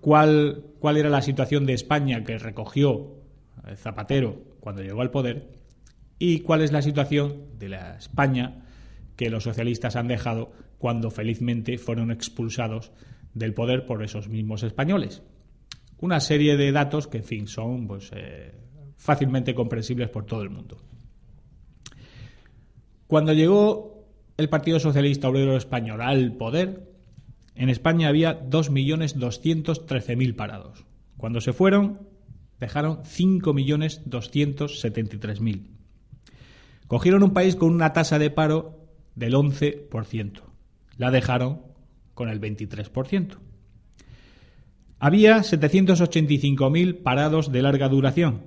[0.07, 3.17] cuál, cuál era la situación de España que recogió
[3.75, 5.49] Zapatero cuando llegó al poder
[6.17, 8.69] y cuál es la situación de la España
[9.17, 12.93] que los socialistas han dejado cuando felizmente fueron expulsados
[13.35, 15.25] del poder por esos mismos españoles.
[15.99, 18.53] Una serie de datos que, en fin, son pues, eh,
[18.99, 20.81] fácilmente comprensibles por todo el mundo.
[23.09, 26.96] Cuando llegó el Partido Socialista Obrero Español al poder,
[27.57, 30.85] en España había 2.213.000 parados.
[31.17, 32.03] Cuando se fueron,
[32.61, 35.63] dejaron 5.273.000.
[36.87, 40.43] Cogieron un país con una tasa de paro del 11%.
[40.99, 41.63] La dejaron
[42.15, 43.39] con el 23%.
[44.99, 48.43] Había 785.000 parados de larga duración.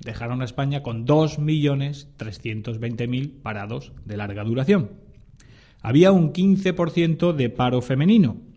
[0.00, 4.90] Dejaron a España con 2.320.000 parados de larga duración.
[5.80, 8.47] Había un 15% de paro femenino.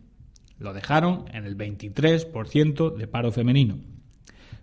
[0.61, 3.79] Lo dejaron en el 23% de paro femenino.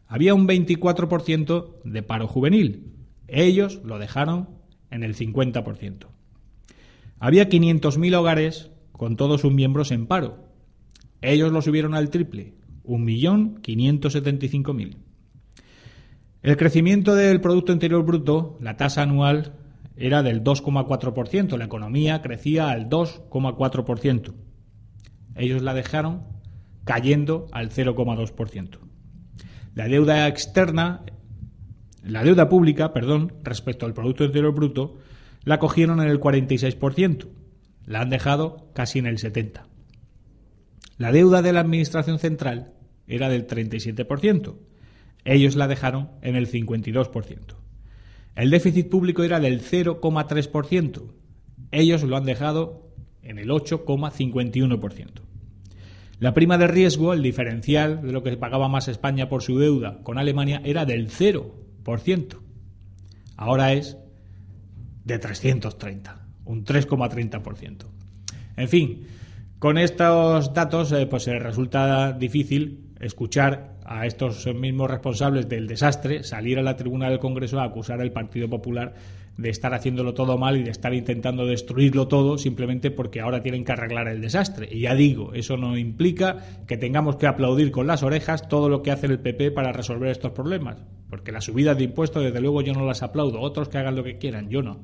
[0.07, 2.93] Había un 24% de paro juvenil.
[3.27, 4.49] Ellos lo dejaron
[4.93, 6.07] en el 50%.
[7.19, 10.45] Había 500.000 hogares con todos sus miembros en paro.
[11.21, 14.99] Ellos lo subieron al triple, 1.575.000.
[16.43, 19.57] El crecimiento del Producto Interior Bruto, la tasa anual,
[19.97, 21.57] era del 2,4%.
[21.57, 24.33] La economía crecía al 2,4%.
[25.39, 26.25] Ellos la dejaron
[26.85, 28.79] cayendo al 0,2%.
[29.75, 31.03] La deuda externa,
[32.03, 34.97] la deuda pública, perdón, respecto al Producto Interior Bruto,
[35.45, 37.29] la cogieron en el 46%.
[37.87, 39.63] La han dejado casi en el 70%.
[40.97, 42.73] La deuda de la Administración Central
[43.07, 44.57] era del 37%.
[45.25, 47.55] Ellos la dejaron en el 52%.
[48.35, 51.13] El déficit público era del 0,3%.
[51.71, 52.91] Ellos lo han dejado
[53.23, 55.28] en el 8,51%.
[56.21, 60.03] La prima de riesgo, el diferencial de lo que pagaba más España por su deuda
[60.03, 62.39] con Alemania, era del 0%.
[63.37, 63.97] Ahora es
[65.05, 67.85] de 330, un 3,30%.
[68.57, 69.07] En fin,
[69.61, 76.59] con estos datos eh, pues resulta difícil escuchar a estos mismos responsables del desastre salir
[76.59, 78.95] a la tribuna del Congreso a acusar al Partido Popular
[79.39, 83.65] de estar haciéndolo todo mal y de estar intentando destruirlo todo simplemente porque ahora tienen
[83.65, 84.69] que arreglar el desastre.
[84.71, 88.83] Y ya digo, eso no implica que tengamos que aplaudir con las orejas todo lo
[88.83, 90.83] que hace el PP para resolver estos problemas.
[91.09, 93.41] Porque las subidas de impuestos, desde luego, yo no las aplaudo.
[93.41, 94.81] Otros que hagan lo que quieran, yo no.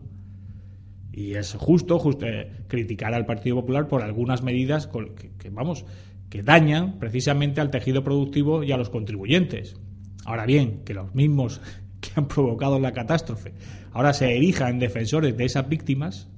[1.13, 5.85] Y es justo, eh, criticar al Partido Popular por algunas medidas que, vamos,
[6.31, 9.77] que dañan precisamente al tejido productivo y a los contribuyentes.
[10.25, 11.61] Ahora bien, que los mismos
[12.05, 13.53] que han provocado la catástrofe
[13.95, 16.29] ahora se erijan defensores de esas víctimas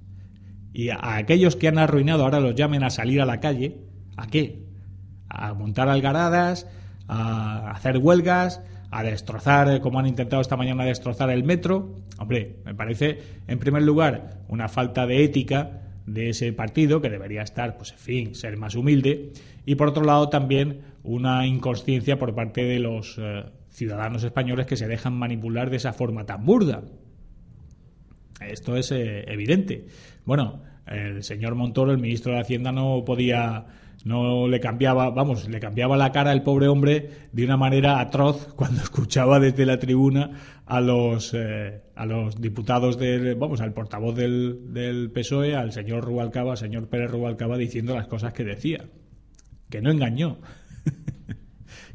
[0.72, 3.78] y a, aquellos que han arruinado ahora los llamen a salir a la calle,
[4.16, 4.66] ¿a qué?
[5.28, 6.68] A montar algaradas,
[7.08, 11.96] a hacer huelgas, a destrozar, eh, como han intentado esta mañana destrozar el metro.
[12.18, 17.42] Hombre, me parece, en primer lugar, una falta de ética de ese partido que debería
[17.42, 19.32] estar, pues en fin, ser más humilde.
[19.64, 23.44] Y por otro lado, también una inconsciencia por parte de los eh,
[23.76, 26.82] ciudadanos españoles que se dejan manipular de esa forma tan burda.
[28.40, 29.86] Esto es eh, evidente.
[30.24, 33.66] Bueno, el señor Montoro, el ministro de Hacienda, no podía,
[34.04, 38.54] no le cambiaba, vamos, le cambiaba la cara al pobre hombre de una manera atroz
[38.56, 40.30] cuando escuchaba desde la tribuna
[40.64, 46.02] a los, eh, a los diputados del, vamos, al portavoz del, del PSOE, al señor
[46.02, 48.86] Rubalcaba, al señor Pérez Rubalcaba, diciendo las cosas que decía.
[49.68, 50.38] Que no engañó.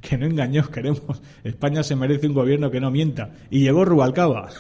[0.10, 1.22] que no engañó, queremos.
[1.44, 3.32] España se merece un gobierno que no mienta.
[3.50, 4.50] Y llegó Rubalcaba.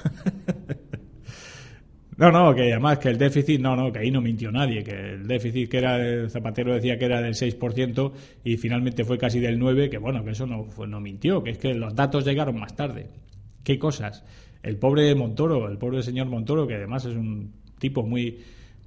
[2.17, 5.13] No, no, que además que el déficit, no, no, que ahí no mintió nadie, que
[5.13, 8.11] el déficit que era, el Zapatero decía que era del 6%
[8.43, 11.49] y finalmente fue casi del 9%, que bueno, que eso no, fue, no mintió, que
[11.49, 13.07] es que los datos llegaron más tarde.
[13.63, 14.23] ¿Qué cosas?
[14.61, 18.37] El pobre Montoro, el pobre señor Montoro, que además es un tipo muy,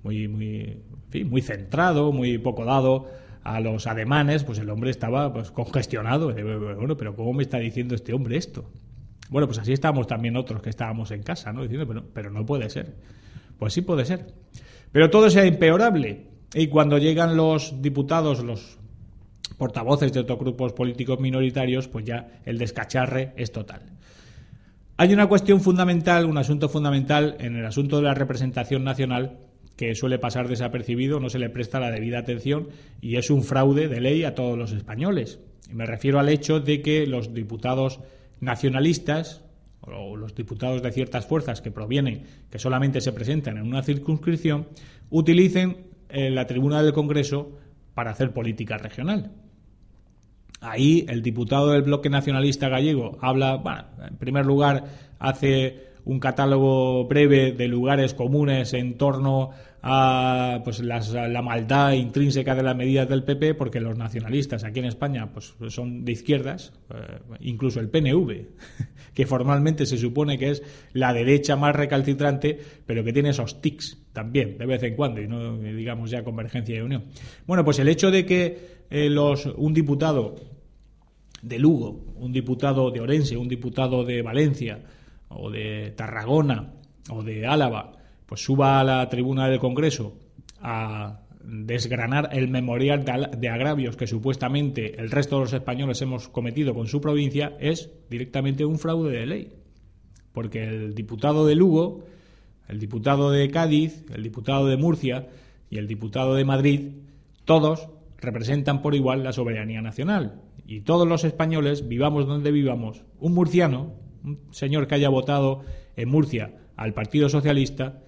[0.05, 0.77] muy, muy,
[1.25, 3.09] muy centrado, muy poco dado
[3.45, 6.33] a los ademanes, pues el hombre estaba pues congestionado.
[6.33, 8.71] Bueno, pero ¿cómo me está diciendo este hombre esto?
[9.29, 11.63] Bueno, pues así estábamos también otros que estábamos en casa, ¿no?
[11.63, 12.97] Diciendo, pero, pero no puede ser.
[13.59, 14.35] Pues sí puede ser.
[14.93, 16.27] Pero todo sea empeorable.
[16.55, 18.79] Y cuando llegan los diputados, los
[19.59, 23.83] portavoces de otros grupos políticos minoritarios, pues ya el descacharre es total.
[24.97, 29.39] Hay una cuestión fundamental, un asunto fundamental en el asunto de la representación nacional
[29.77, 32.69] que suele pasar desapercibido, no se le presta la debida atención
[33.01, 35.41] y es un fraude de ley a todos los españoles.
[35.71, 38.01] Y me refiero al hecho de que los diputados
[38.41, 39.43] nacionalistas
[39.81, 44.69] o los diputados de ciertas fuerzas que provienen, que solamente se presentan en una circunscripción,
[45.11, 47.59] utilicen eh, la tribuna del Congreso
[47.95, 49.33] para hacer política regional.
[50.61, 54.85] Ahí el diputado del bloque nacionalista gallego habla, bueno, en primer lugar,
[55.19, 59.51] hace un catálogo breve de lugares comunes en torno
[59.83, 64.79] a pues las- la maldad intrínseca de las medidas del PP, porque los nacionalistas aquí
[64.81, 68.47] en España pues son de izquierdas, eh, incluso el PNV,
[69.15, 70.63] que formalmente se supone que es
[70.95, 75.29] la derecha más recalcitrante, pero que tiene esos tics también de vez en cuando y
[75.29, 77.05] no digamos ya convergencia y unión.
[77.47, 80.35] Bueno, pues el hecho de que eh, los un diputado
[81.43, 84.81] de Lugo, un diputado de Orense, un diputado de Valencia
[85.35, 86.73] o de Tarragona
[87.11, 87.93] o de Álava,
[88.27, 90.17] pues suba a la tribuna del Congreso
[90.61, 96.75] a desgranar el memorial de agravios que supuestamente el resto de los españoles hemos cometido
[96.75, 99.53] con su provincia, es directamente un fraude de ley.
[100.33, 102.05] Porque el diputado de Lugo,
[102.69, 105.29] el diputado de Cádiz, el diputado de Murcia
[105.71, 106.93] y el diputado de Madrid,
[107.45, 110.41] todos representan por igual la soberanía nacional.
[110.67, 113.93] Y todos los españoles, vivamos donde vivamos, un murciano,
[114.25, 115.63] un señor que haya votado
[115.97, 118.01] en Murcia al Partido Socialista,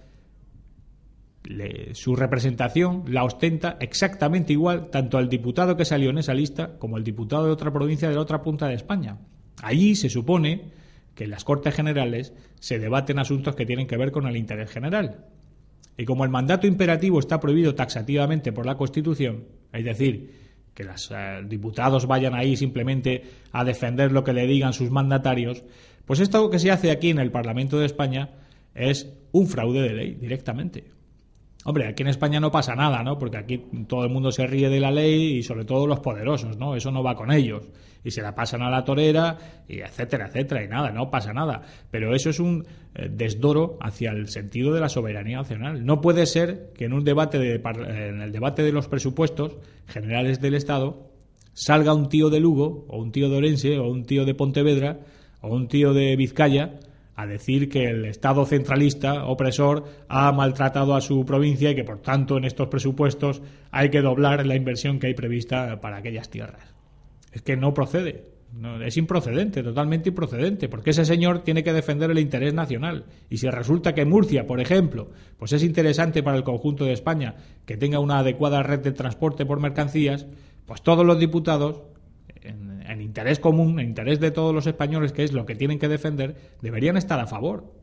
[1.43, 6.77] le- su representación la ostenta exactamente igual tanto al diputado que salió en esa lista
[6.79, 9.17] como al diputado de otra provincia de la otra punta de España.
[9.61, 10.71] Allí se supone
[11.15, 14.69] que en las Cortes Generales se debaten asuntos que tienen que ver con el interés
[14.69, 15.25] general.
[15.97, 21.09] Y como el mandato imperativo está prohibido taxativamente por la Constitución, es decir, que los
[21.11, 25.63] eh, diputados vayan ahí simplemente a defender lo que le digan sus mandatarios,
[26.07, 28.31] pues esto que se hace aquí en el Parlamento de España
[28.73, 30.85] es un fraude de ley directamente.
[31.65, 33.17] Hombre, aquí en España no pasa nada, ¿no?
[33.19, 36.55] Porque aquí todo el mundo se ríe de la ley y sobre todo los poderosos,
[36.55, 36.77] ¿no?
[36.77, 37.67] Eso no va con ellos.
[38.05, 39.37] Y se la pasan a la torera,
[39.67, 41.63] y etcétera, etcétera, y nada, no pasa nada.
[41.91, 45.85] Pero eso es un eh, desdoro hacia el sentido de la soberanía nacional.
[45.85, 50.39] No puede ser que en un debate de, en el debate de los presupuestos generales
[50.39, 51.11] del Estado
[51.51, 54.99] salga un tío de Lugo, o un tío de Orense, o un tío de Pontevedra,
[55.47, 56.79] o un tío de Vizcaya,
[57.15, 61.99] a decir que el Estado centralista opresor ha maltratado a su provincia y que por
[61.99, 63.41] tanto en estos presupuestos
[63.71, 66.75] hay que doblar la inversión que hay prevista para aquellas tierras.
[67.31, 68.37] Es que no procede.
[68.53, 73.05] No, es improcedente, totalmente improcedente, porque ese señor tiene que defender el interés nacional.
[73.29, 77.35] Y si resulta que Murcia, por ejemplo, pues es interesante para el conjunto de España
[77.65, 80.27] que tenga una adecuada red de transporte por mercancías,
[80.65, 81.81] pues todos los diputados,
[82.41, 85.87] en interés común, en interés de todos los españoles, que es lo que tienen que
[85.87, 87.73] defender, deberían estar a favor.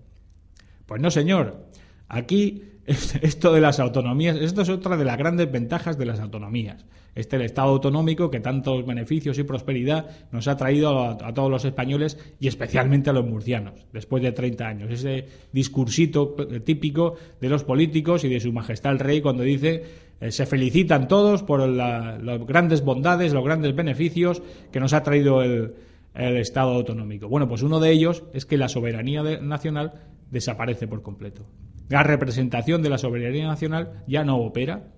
[0.87, 1.67] Pues no, señor.
[2.09, 6.85] Aquí esto de las autonomías, esto es otra de las grandes ventajas de las autonomías.
[7.15, 11.49] Este el Estado autonómico que tantos beneficios y prosperidad nos ha traído a, a todos
[11.49, 14.91] los españoles y especialmente a los murcianos, después de 30 años.
[14.91, 19.85] Ese discursito típico de los políticos y de su majestad el rey cuando dice
[20.21, 24.43] eh, se felicitan todos por la- las grandes bondades, los grandes beneficios
[24.73, 25.75] que nos ha traído el,
[26.17, 27.29] Estado autonómico.
[27.29, 29.95] Bueno, pues uno de ellos es que la soberanía nacional
[30.31, 31.45] desaparece por completo.
[31.89, 34.93] La representación de la soberanía nacional ya no opera.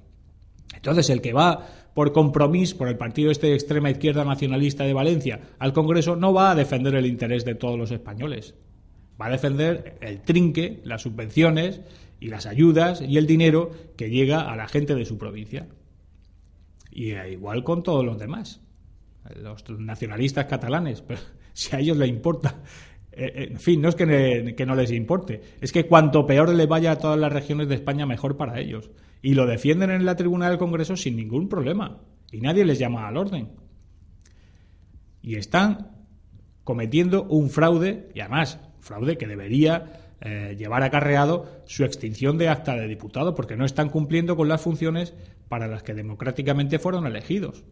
[0.74, 4.92] Entonces, el que va por compromiso, por el partido este de extrema izquierda nacionalista de
[4.92, 8.54] Valencia, al Congreso, no va a defender el interés de todos los españoles.
[9.18, 11.80] Va a defender el trinque, las subvenciones
[12.20, 15.68] y las ayudas y el dinero que llega a la gente de su provincia.
[16.90, 18.60] Y igual con todos los demás
[19.34, 21.02] los nacionalistas catalanes,
[21.52, 22.62] si a ellos les importa.
[23.12, 26.54] Eh, eh, en fin, no es que, que no les importe, es que cuanto peor
[26.54, 28.90] le vaya a todas las regiones de España, mejor para ellos.
[29.22, 32.00] Y lo defienden en la tribuna del Congreso sin ningún problema.
[32.30, 33.50] Y nadie les llama al orden.
[35.22, 35.92] Y están
[36.62, 42.74] cometiendo un fraude, y además, fraude que debería eh, llevar acarreado su extinción de acta
[42.74, 45.12] de diputado, porque no están cumpliendo con las funciones
[45.48, 47.64] para las que democráticamente fueron elegidos.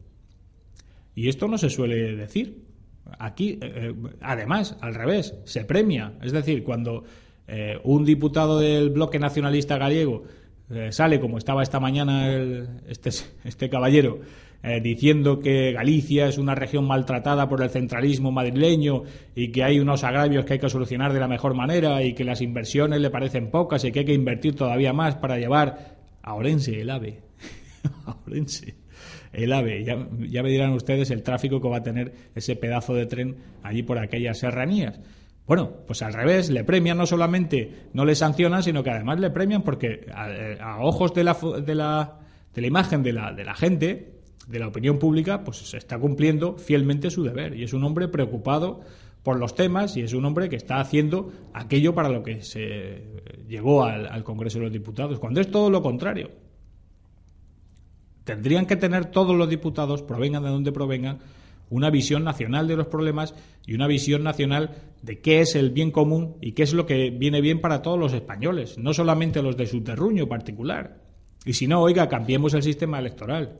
[1.14, 2.66] Y esto no se suele decir.
[3.18, 6.12] Aquí, eh, eh, además, al revés, se premia.
[6.22, 7.04] Es decir, cuando
[7.82, 10.24] un diputado del bloque nacionalista gallego
[10.70, 13.10] eh, sale, como estaba esta mañana el- este,
[13.44, 14.20] este caballero,
[14.62, 19.02] eh, diciendo que Galicia es una región maltratada por el centralismo madrileño
[19.34, 22.24] y que hay unos agravios que hay que solucionar de la mejor manera y que
[22.24, 26.34] las inversiones le parecen pocas y que hay que invertir todavía más para llevar a
[26.34, 27.20] Orense el AVE.
[28.06, 28.74] a Orense
[29.34, 29.84] el AVE.
[29.84, 33.36] Ya, ya me dirán ustedes el tráfico que va a tener ese pedazo de tren
[33.62, 34.98] allí por aquellas serranías.
[35.46, 39.30] Bueno, pues al revés, le premian no solamente, no le sancionan, sino que además le
[39.30, 40.28] premian porque a,
[40.60, 42.18] a ojos de la, de la,
[42.54, 44.14] de la imagen de la, de la gente,
[44.46, 47.56] de la opinión pública, pues se está cumpliendo fielmente su deber.
[47.56, 48.80] Y es un hombre preocupado
[49.22, 53.22] por los temas y es un hombre que está haciendo aquello para lo que se
[53.46, 56.30] llegó al, al Congreso de los Diputados, cuando es todo lo contrario
[58.24, 61.18] tendrían que tener todos los diputados, provengan de donde provengan,
[61.74, 63.34] una visión nacional de los problemas
[63.66, 67.10] y una visión nacional de qué es el bien común y qué es lo que
[67.10, 71.00] viene bien para todos los españoles, no solamente los de su terruño particular.
[71.44, 73.58] Y si no, oiga, cambiemos el sistema electoral.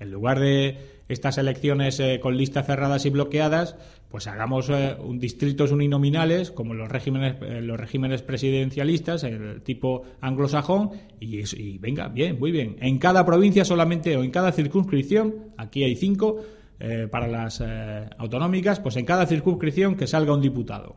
[0.00, 0.76] En lugar de
[1.08, 3.76] estas elecciones eh, con listas cerradas y bloqueadas,
[4.10, 10.90] pues hagamos eh, distritos uninominales, como los regímenes, eh, los regímenes presidencialistas, el tipo anglosajón,
[11.20, 12.76] y venga, bien, muy bien.
[12.80, 16.42] En cada provincia solamente, o en cada circunscripción, aquí hay cinco,
[16.84, 20.96] eh, para las eh, autonómicas, pues en cada circunscripción que salga un diputado.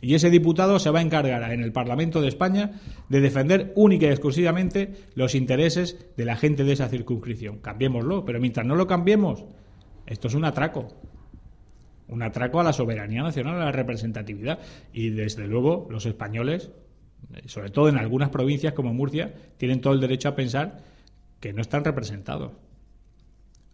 [0.00, 2.80] Y ese diputado se va a encargar en el Parlamento de España
[3.10, 7.58] de defender única y exclusivamente los intereses de la gente de esa circunscripción.
[7.58, 9.44] Cambiémoslo, pero mientras no lo cambiemos,
[10.06, 10.88] esto es un atraco.
[12.08, 14.58] Un atraco a la soberanía nacional, a la representatividad.
[14.94, 16.70] Y desde luego los españoles,
[17.34, 20.78] eh, sobre todo en algunas provincias como Murcia, tienen todo el derecho a pensar
[21.40, 22.52] que no están representados.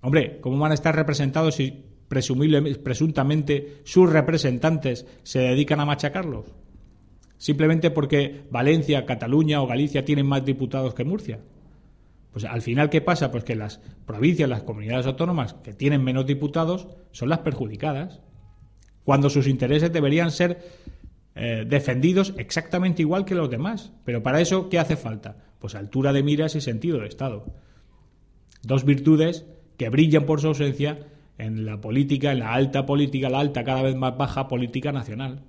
[0.03, 6.47] Hombre, ¿cómo van a estar representados si presumible, presuntamente sus representantes se dedican a machacarlos?
[7.37, 11.41] Simplemente porque Valencia, Cataluña o Galicia tienen más diputados que Murcia.
[12.33, 13.31] Pues al final, ¿qué pasa?
[13.31, 18.21] Pues que las provincias, las comunidades autónomas que tienen menos diputados son las perjudicadas.
[19.05, 20.63] Cuando sus intereses deberían ser
[21.35, 23.93] eh, defendidos exactamente igual que los demás.
[24.05, 25.37] Pero para eso, ¿qué hace falta?
[25.59, 27.47] Pues altura de miras y sentido de Estado.
[28.63, 29.47] Dos virtudes
[29.81, 31.07] que brillan por su ausencia
[31.39, 35.41] en la política, en la alta política, la alta cada vez más baja política nacional.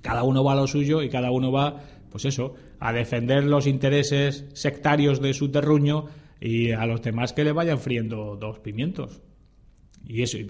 [0.00, 3.66] Cada uno va a lo suyo y cada uno va, pues eso, a defender los
[3.66, 6.04] intereses sectarios de su terruño
[6.40, 9.22] y a los demás que le vayan friendo dos pimientos.
[10.06, 10.44] Y eso, y,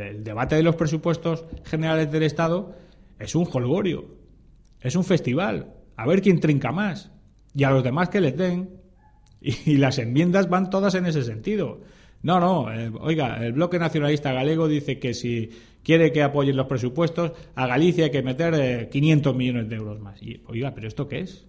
[0.00, 2.76] el debate de los presupuestos generales del Estado
[3.18, 4.04] es un holgorio,
[4.80, 7.10] es un festival, a ver quién trinca más
[7.56, 8.78] y a los demás que les den.
[9.42, 11.80] Y las enmiendas van todas en ese sentido.
[12.22, 15.50] No, no, eh, oiga, el bloque nacionalista galego dice que si
[15.82, 20.00] quiere que apoyen los presupuestos, a Galicia hay que meter eh, 500 millones de euros
[20.00, 20.22] más.
[20.22, 21.46] Y, oiga, ¿pero esto qué es?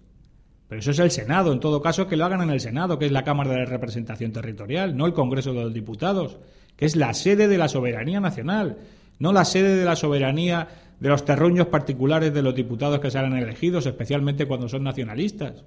[0.68, 3.04] Pero eso es el Senado, en todo caso, que lo hagan en el Senado, que
[3.04, 6.38] es la Cámara de Representación Territorial, no el Congreso de los Diputados,
[6.76, 8.78] que es la sede de la soberanía nacional.
[9.18, 10.68] no la sede de la soberanía
[10.98, 15.64] de los terruños particulares de los diputados que serán elegidos, especialmente cuando son nacionalistas.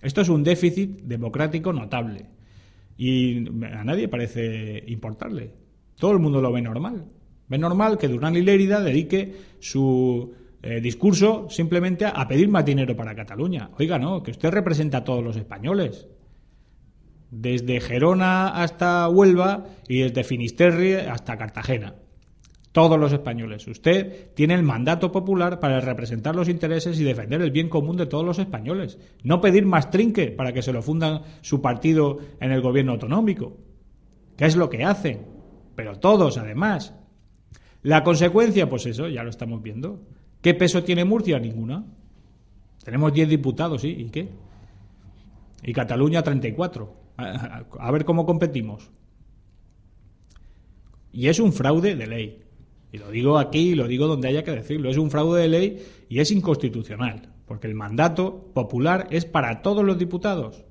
[0.00, 2.26] Esto es un déficit democrático notable
[2.96, 5.52] y a nadie parece importarle.
[5.96, 7.06] Todo el mundo lo ve normal.
[7.48, 10.32] Ve normal que Durán y Lérida dedique su
[10.62, 13.70] eh, discurso simplemente a pedir más dinero para Cataluña.
[13.78, 16.08] Oiga, no, que usted representa a todos los españoles.
[17.30, 21.94] Desde Gerona hasta Huelva y desde Finisterre hasta Cartagena.
[22.74, 23.68] Todos los españoles.
[23.68, 28.06] Usted tiene el mandato popular para representar los intereses y defender el bien común de
[28.06, 28.98] todos los españoles.
[29.22, 33.56] No pedir más trinque para que se lo fundan su partido en el gobierno autonómico.
[34.36, 35.24] ¿Qué es lo que hacen?
[35.76, 36.92] Pero todos, además.
[37.84, 40.02] La consecuencia, pues eso, ya lo estamos viendo.
[40.40, 41.38] ¿Qué peso tiene Murcia?
[41.38, 41.84] Ninguna.
[42.82, 43.90] Tenemos 10 diputados, ¿sí?
[43.96, 44.30] ¿Y qué?
[45.62, 46.92] Y Cataluña 34.
[47.18, 48.90] A a ver cómo competimos.
[51.12, 52.43] Y es un fraude de ley.
[52.94, 54.88] Y lo digo aquí y lo digo donde haya que decirlo.
[54.88, 57.28] Es un fraude de ley y es inconstitucional.
[57.44, 60.64] Porque el mandato popular es para todos los diputados.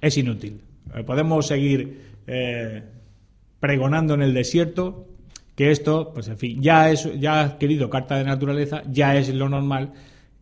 [0.00, 0.60] Es inútil.
[0.94, 2.84] Eh, Podemos seguir eh,
[3.58, 5.08] pregonando en el desierto
[5.56, 9.34] que esto, pues en fin, ya es ya ha adquirido carta de naturaleza, ya es
[9.34, 9.94] lo normal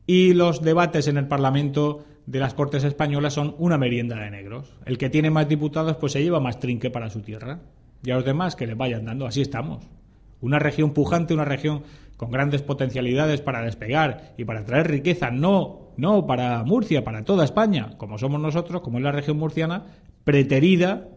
[0.07, 4.74] y los debates en el Parlamento de las Cortes españolas son una merienda de negros.
[4.84, 7.61] El que tiene más diputados pues se lleva más trinque para su tierra
[8.05, 9.88] y a los demás que les vayan dando, así estamos.
[10.43, 11.82] Una región pujante, una región
[12.18, 17.45] con grandes potencialidades para despegar y para traer riqueza, no, no para Murcia, para toda
[17.45, 19.86] España, como somos nosotros, como es la región murciana,
[20.24, 21.09] preterida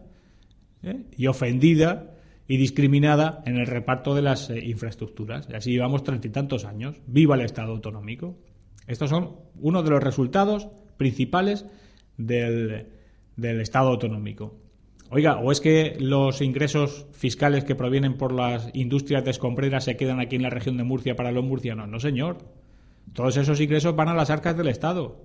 [0.82, 1.04] ¿eh?
[1.16, 2.16] y ofendida
[2.48, 5.48] y discriminada en el reparto de las eh, infraestructuras.
[5.50, 6.96] Y así llevamos treinta y tantos años.
[7.06, 8.36] Viva el Estado autonómico.
[8.86, 11.66] Estos son uno de los resultados principales
[12.16, 12.86] del,
[13.36, 14.54] del Estado autonómico.
[15.10, 19.96] Oiga, ¿o es que los ingresos fiscales que provienen por las industrias de escombreras se
[19.96, 21.88] quedan aquí en la región de Murcia para los murcianos?
[21.88, 22.38] No, señor.
[23.12, 25.24] Todos esos ingresos van a las arcas del Estado.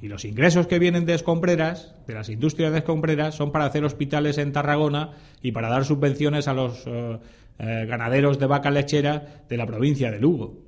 [0.00, 4.38] Y los ingresos que vienen de escombreras, de las industrias de son para hacer hospitales
[4.38, 7.18] en Tarragona y para dar subvenciones a los eh,
[7.58, 10.62] eh, ganaderos de vaca lechera de la provincia de Lugo.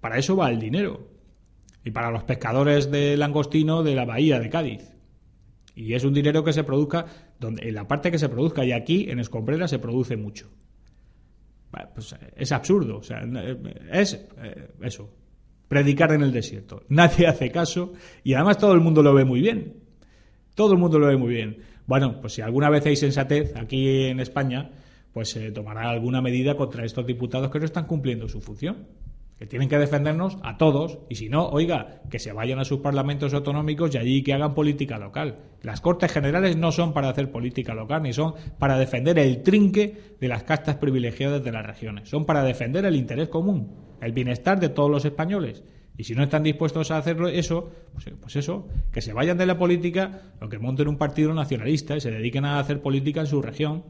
[0.00, 1.08] Para eso va el dinero.
[1.84, 4.92] Y para los pescadores de langostino de la bahía de Cádiz.
[5.74, 7.06] Y es un dinero que se produzca
[7.40, 8.64] donde, en la parte que se produzca.
[8.64, 10.50] Y aquí, en escombreras, se produce mucho.
[11.94, 12.98] Pues, eh, es absurdo.
[12.98, 13.58] O sea, eh,
[13.92, 15.10] es eh, eso.
[15.68, 16.82] Predicar en el desierto.
[16.88, 19.74] Nadie hace caso y además todo el mundo lo ve muy bien.
[20.54, 21.58] Todo el mundo lo ve muy bien.
[21.86, 24.70] Bueno, pues si alguna vez hay sensatez aquí en España,
[25.12, 28.86] pues se tomará alguna medida contra estos diputados que no están cumpliendo su función.
[29.40, 32.80] Que tienen que defendernos a todos y si no, oiga, que se vayan a sus
[32.80, 35.38] parlamentos autonómicos y allí que hagan política local.
[35.62, 40.16] Las Cortes Generales no son para hacer política local ni son para defender el trinque
[40.20, 42.10] de las castas privilegiadas de las regiones.
[42.10, 45.64] Son para defender el interés común, el bienestar de todos los españoles.
[45.96, 49.46] Y si no están dispuestos a hacerlo eso, pues, pues eso, que se vayan de
[49.46, 53.26] la política o que monten un partido nacionalista y se dediquen a hacer política en
[53.26, 53.84] su región.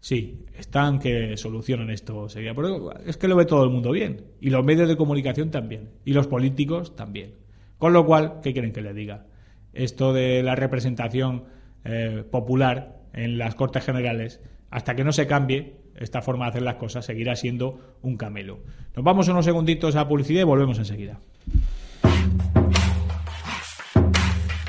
[0.00, 2.54] Sí, están que solucionen esto sería.
[2.54, 4.26] Pero es que lo ve todo el mundo bien.
[4.40, 5.90] Y los medios de comunicación también.
[6.04, 7.34] Y los políticos también.
[7.78, 9.26] Con lo cual, ¿qué quieren que les diga?
[9.72, 11.44] Esto de la representación
[11.84, 14.40] eh, popular en las Cortes Generales,
[14.70, 18.60] hasta que no se cambie esta forma de hacer las cosas, seguirá siendo un camelo.
[18.94, 21.20] Nos vamos unos segunditos a publicidad y volvemos enseguida.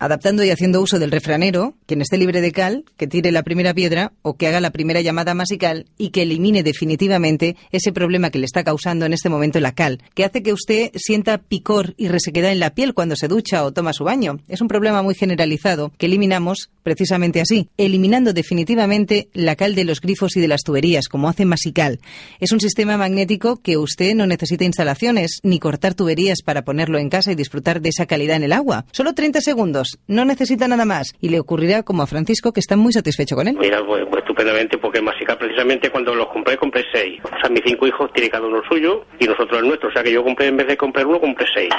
[0.00, 3.74] Adaptando y haciendo uso del refranero, quien esté libre de cal, que tire la primera
[3.74, 8.38] piedra o que haga la primera llamada masical y que elimine definitivamente ese problema que
[8.38, 12.08] le está causando en este momento la cal, que hace que usted sienta picor y
[12.08, 14.38] resequedad en la piel cuando se ducha o toma su baño.
[14.46, 20.00] Es un problema muy generalizado que eliminamos precisamente así, eliminando definitivamente la cal de los
[20.00, 22.00] grifos y de las tuberías, como hace Masical.
[22.40, 27.10] Es un sistema magnético que usted no necesita instalaciones ni cortar tuberías para ponerlo en
[27.10, 28.84] casa y disfrutar de esa calidad en el agua.
[28.92, 32.76] Solo 30 segundos, no necesita nada más y le ocurrirá como a Francisco que está
[32.76, 33.56] muy satisfecho con él.
[33.58, 37.20] Mira, pues, pues estupendamente, porque Masical precisamente cuando los compré, compré seis.
[37.24, 39.88] O sea, mis cinco hijos tienen cada uno el suyo y nosotros el nuestro.
[39.88, 41.70] O sea, que yo compré, en vez de comprar uno, compré seis.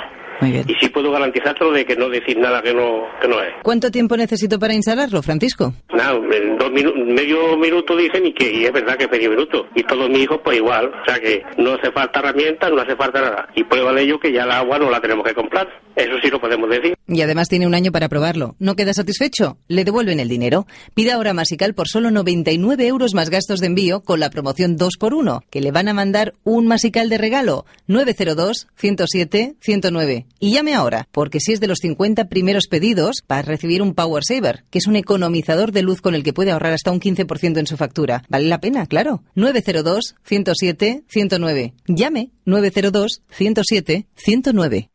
[0.41, 0.63] Muy bien.
[0.69, 3.49] Y sí puedo garantizártelo de que no decir nada que no, que no es.
[3.61, 5.73] ¿Cuánto tiempo necesito para instalarlo, Francisco?
[5.93, 9.31] Nada, en dos minu- medio minuto dicen y que y es verdad que es medio
[9.31, 9.67] minuto.
[9.75, 10.85] Y todos mis hijos, pues igual.
[11.01, 13.49] O sea que no hace falta herramientas, no hace falta nada.
[13.53, 15.67] Y prueba de ello que ya el agua no la tenemos que comprar.
[15.99, 16.95] Eso sí lo podemos decir.
[17.09, 18.55] Y además tiene un año para probarlo.
[18.57, 19.57] ¿No queda satisfecho?
[19.67, 20.65] Le devuelven el dinero.
[20.93, 25.41] Pida ahora Masical por solo 99 euros más gastos de envío con la promoción 2x1,
[25.49, 27.65] que le van a mandar un Masical de regalo.
[27.89, 30.25] 902-107-109.
[30.39, 33.93] Y llame ahora, porque si es de los 50 primeros pedidos, va a recibir un
[33.93, 37.01] Power Saver, que es un economizador de luz con el que puede ahorrar hasta un
[37.01, 38.23] 15% en su factura.
[38.29, 39.21] Vale la pena, claro.
[39.35, 41.73] 902-107-109.
[41.87, 44.87] Llame 902-107-109.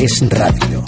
[0.00, 0.84] Es radio.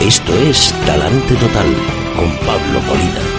[0.00, 1.76] Esto es Talante Total
[2.16, 3.38] con Pablo Molina.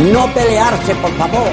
[0.00, 1.50] No pelearse, por favor.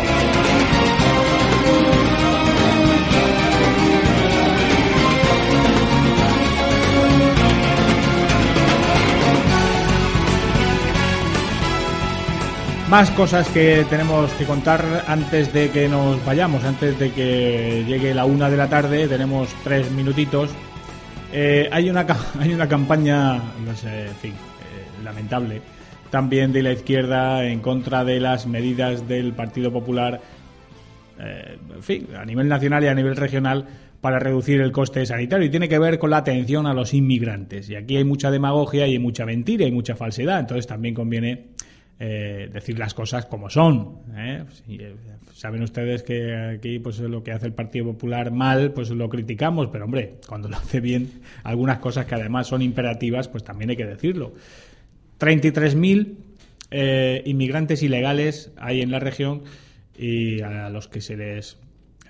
[12.90, 18.14] Más cosas que tenemos que contar antes de que nos vayamos, antes de que llegue
[18.14, 20.52] la una de la tarde, tenemos tres minutitos.
[21.34, 22.06] Eh, hay, una,
[22.40, 25.62] hay una campaña, no sé, en fin, eh, lamentable,
[26.10, 30.22] también de la izquierda en contra de las medidas del Partido Popular,
[31.20, 33.66] eh, en fin, a nivel nacional y a nivel regional,
[34.02, 35.48] para reducir el coste sanitario.
[35.48, 37.70] Y tiene que ver con la atención a los inmigrantes.
[37.70, 40.40] Y aquí hay mucha demagogia y hay mucha mentira y mucha falsedad.
[40.40, 41.48] Entonces también conviene
[42.00, 44.02] eh, decir las cosas como son.
[44.16, 44.44] ¿eh?
[44.70, 44.96] Eh,
[45.34, 49.70] saben ustedes que aquí pues lo que hace el Partido Popular mal, pues lo criticamos,
[49.72, 51.10] pero hombre, cuando lo hace bien,
[51.44, 54.34] algunas cosas que además son imperativas, pues también hay que decirlo.
[55.20, 56.16] 33.000
[56.72, 59.44] eh, inmigrantes ilegales hay en la región
[59.98, 61.58] y a los que se les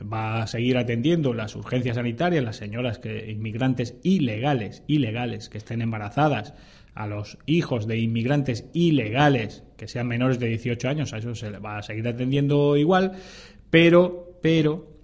[0.01, 5.81] va a seguir atendiendo las urgencias sanitarias, las señoras que inmigrantes ilegales, ilegales que estén
[5.81, 6.53] embarazadas,
[6.93, 11.51] a los hijos de inmigrantes ilegales que sean menores de 18 años, a eso se
[11.51, 13.13] le va a seguir atendiendo igual,
[13.69, 14.96] pero pero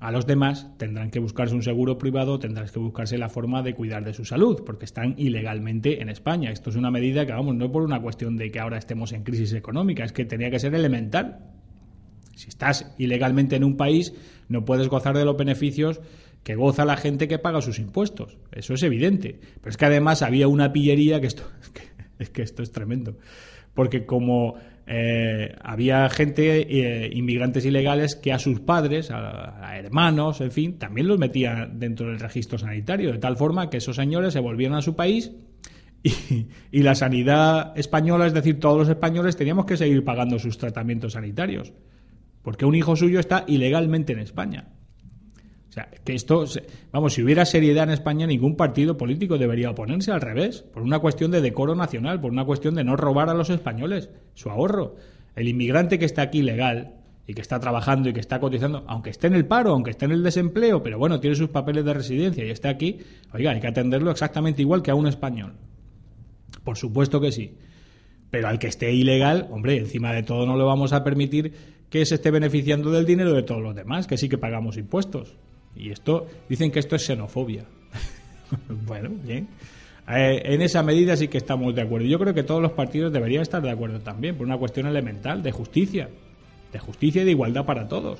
[0.00, 3.74] a los demás tendrán que buscarse un seguro privado, tendrán que buscarse la forma de
[3.74, 6.50] cuidar de su salud, porque están ilegalmente en España.
[6.50, 9.24] Esto es una medida que, vamos, no por una cuestión de que ahora estemos en
[9.24, 11.38] crisis económica, es que tenía que ser elemental.
[12.36, 14.14] Si estás ilegalmente en un país,
[14.48, 16.00] no puedes gozar de los beneficios
[16.44, 18.38] que goza la gente que paga sus impuestos.
[18.52, 19.40] Eso es evidente.
[19.60, 21.82] Pero es que además había una pillería que esto es que,
[22.20, 23.18] es que esto es tremendo.
[23.74, 24.54] Porque como
[24.90, 31.06] eh, había gente, eh, inmigrantes ilegales, que a sus padres, a, hermanos, en fin, también
[31.06, 34.82] los metía dentro del registro sanitario, de tal forma que esos señores se volvieron a
[34.82, 35.32] su país
[36.02, 40.56] y, y la sanidad española, es decir, todos los españoles teníamos que seguir pagando sus
[40.56, 41.74] tratamientos sanitarios.
[42.40, 44.68] Porque un hijo suyo está ilegalmente en España.
[45.68, 46.44] O sea, que esto,
[46.92, 50.98] vamos, si hubiera seriedad en España, ningún partido político debería oponerse al revés, por una
[50.98, 54.96] cuestión de decoro nacional, por una cuestión de no robar a los españoles su ahorro.
[55.36, 56.94] El inmigrante que está aquí legal
[57.26, 60.06] y que está trabajando y que está cotizando, aunque esté en el paro, aunque esté
[60.06, 63.00] en el desempleo, pero bueno, tiene sus papeles de residencia y está aquí,
[63.34, 65.52] oiga, hay que atenderlo exactamente igual que a un español.
[66.64, 67.58] Por supuesto que sí.
[68.30, 71.52] Pero al que esté ilegal, hombre, encima de todo no le vamos a permitir
[71.90, 75.36] que se esté beneficiando del dinero de todos los demás, que sí que pagamos impuestos.
[75.78, 77.64] Y esto, dicen que esto es xenofobia.
[78.86, 79.48] bueno, bien.
[80.08, 82.06] Eh, en esa medida sí que estamos de acuerdo.
[82.06, 85.42] Yo creo que todos los partidos deberían estar de acuerdo también, por una cuestión elemental
[85.42, 86.08] de justicia.
[86.72, 88.18] De justicia y de igualdad para todos.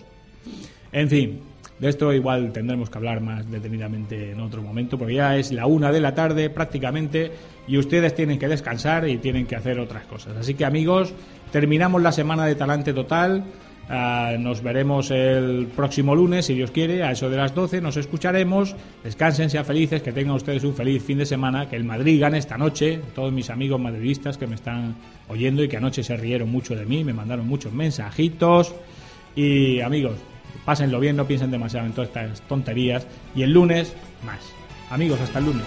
[0.93, 1.41] En fin,
[1.79, 5.67] de esto igual tendremos que hablar más detenidamente en otro momento, porque ya es la
[5.67, 7.31] una de la tarde prácticamente
[7.67, 10.37] y ustedes tienen que descansar y tienen que hacer otras cosas.
[10.37, 11.13] Así que amigos,
[11.53, 13.45] terminamos la semana de Talante Total.
[13.91, 17.81] Ah, nos veremos el próximo lunes, si Dios quiere, a eso de las 12.
[17.81, 18.77] Nos escucharemos.
[19.03, 21.69] Descansen, sean felices, que tengan ustedes un feliz fin de semana.
[21.69, 23.01] Que el Madrid gane esta noche.
[23.15, 24.95] Todos mis amigos madridistas que me están
[25.29, 28.75] oyendo y que anoche se rieron mucho de mí, me mandaron muchos mensajitos.
[29.35, 30.17] Y amigos,
[30.65, 33.07] pásenlo bien, no piensen demasiado en todas estas tonterías.
[33.35, 34.41] Y el lunes, más.
[34.91, 35.65] Amigos, hasta el lunes.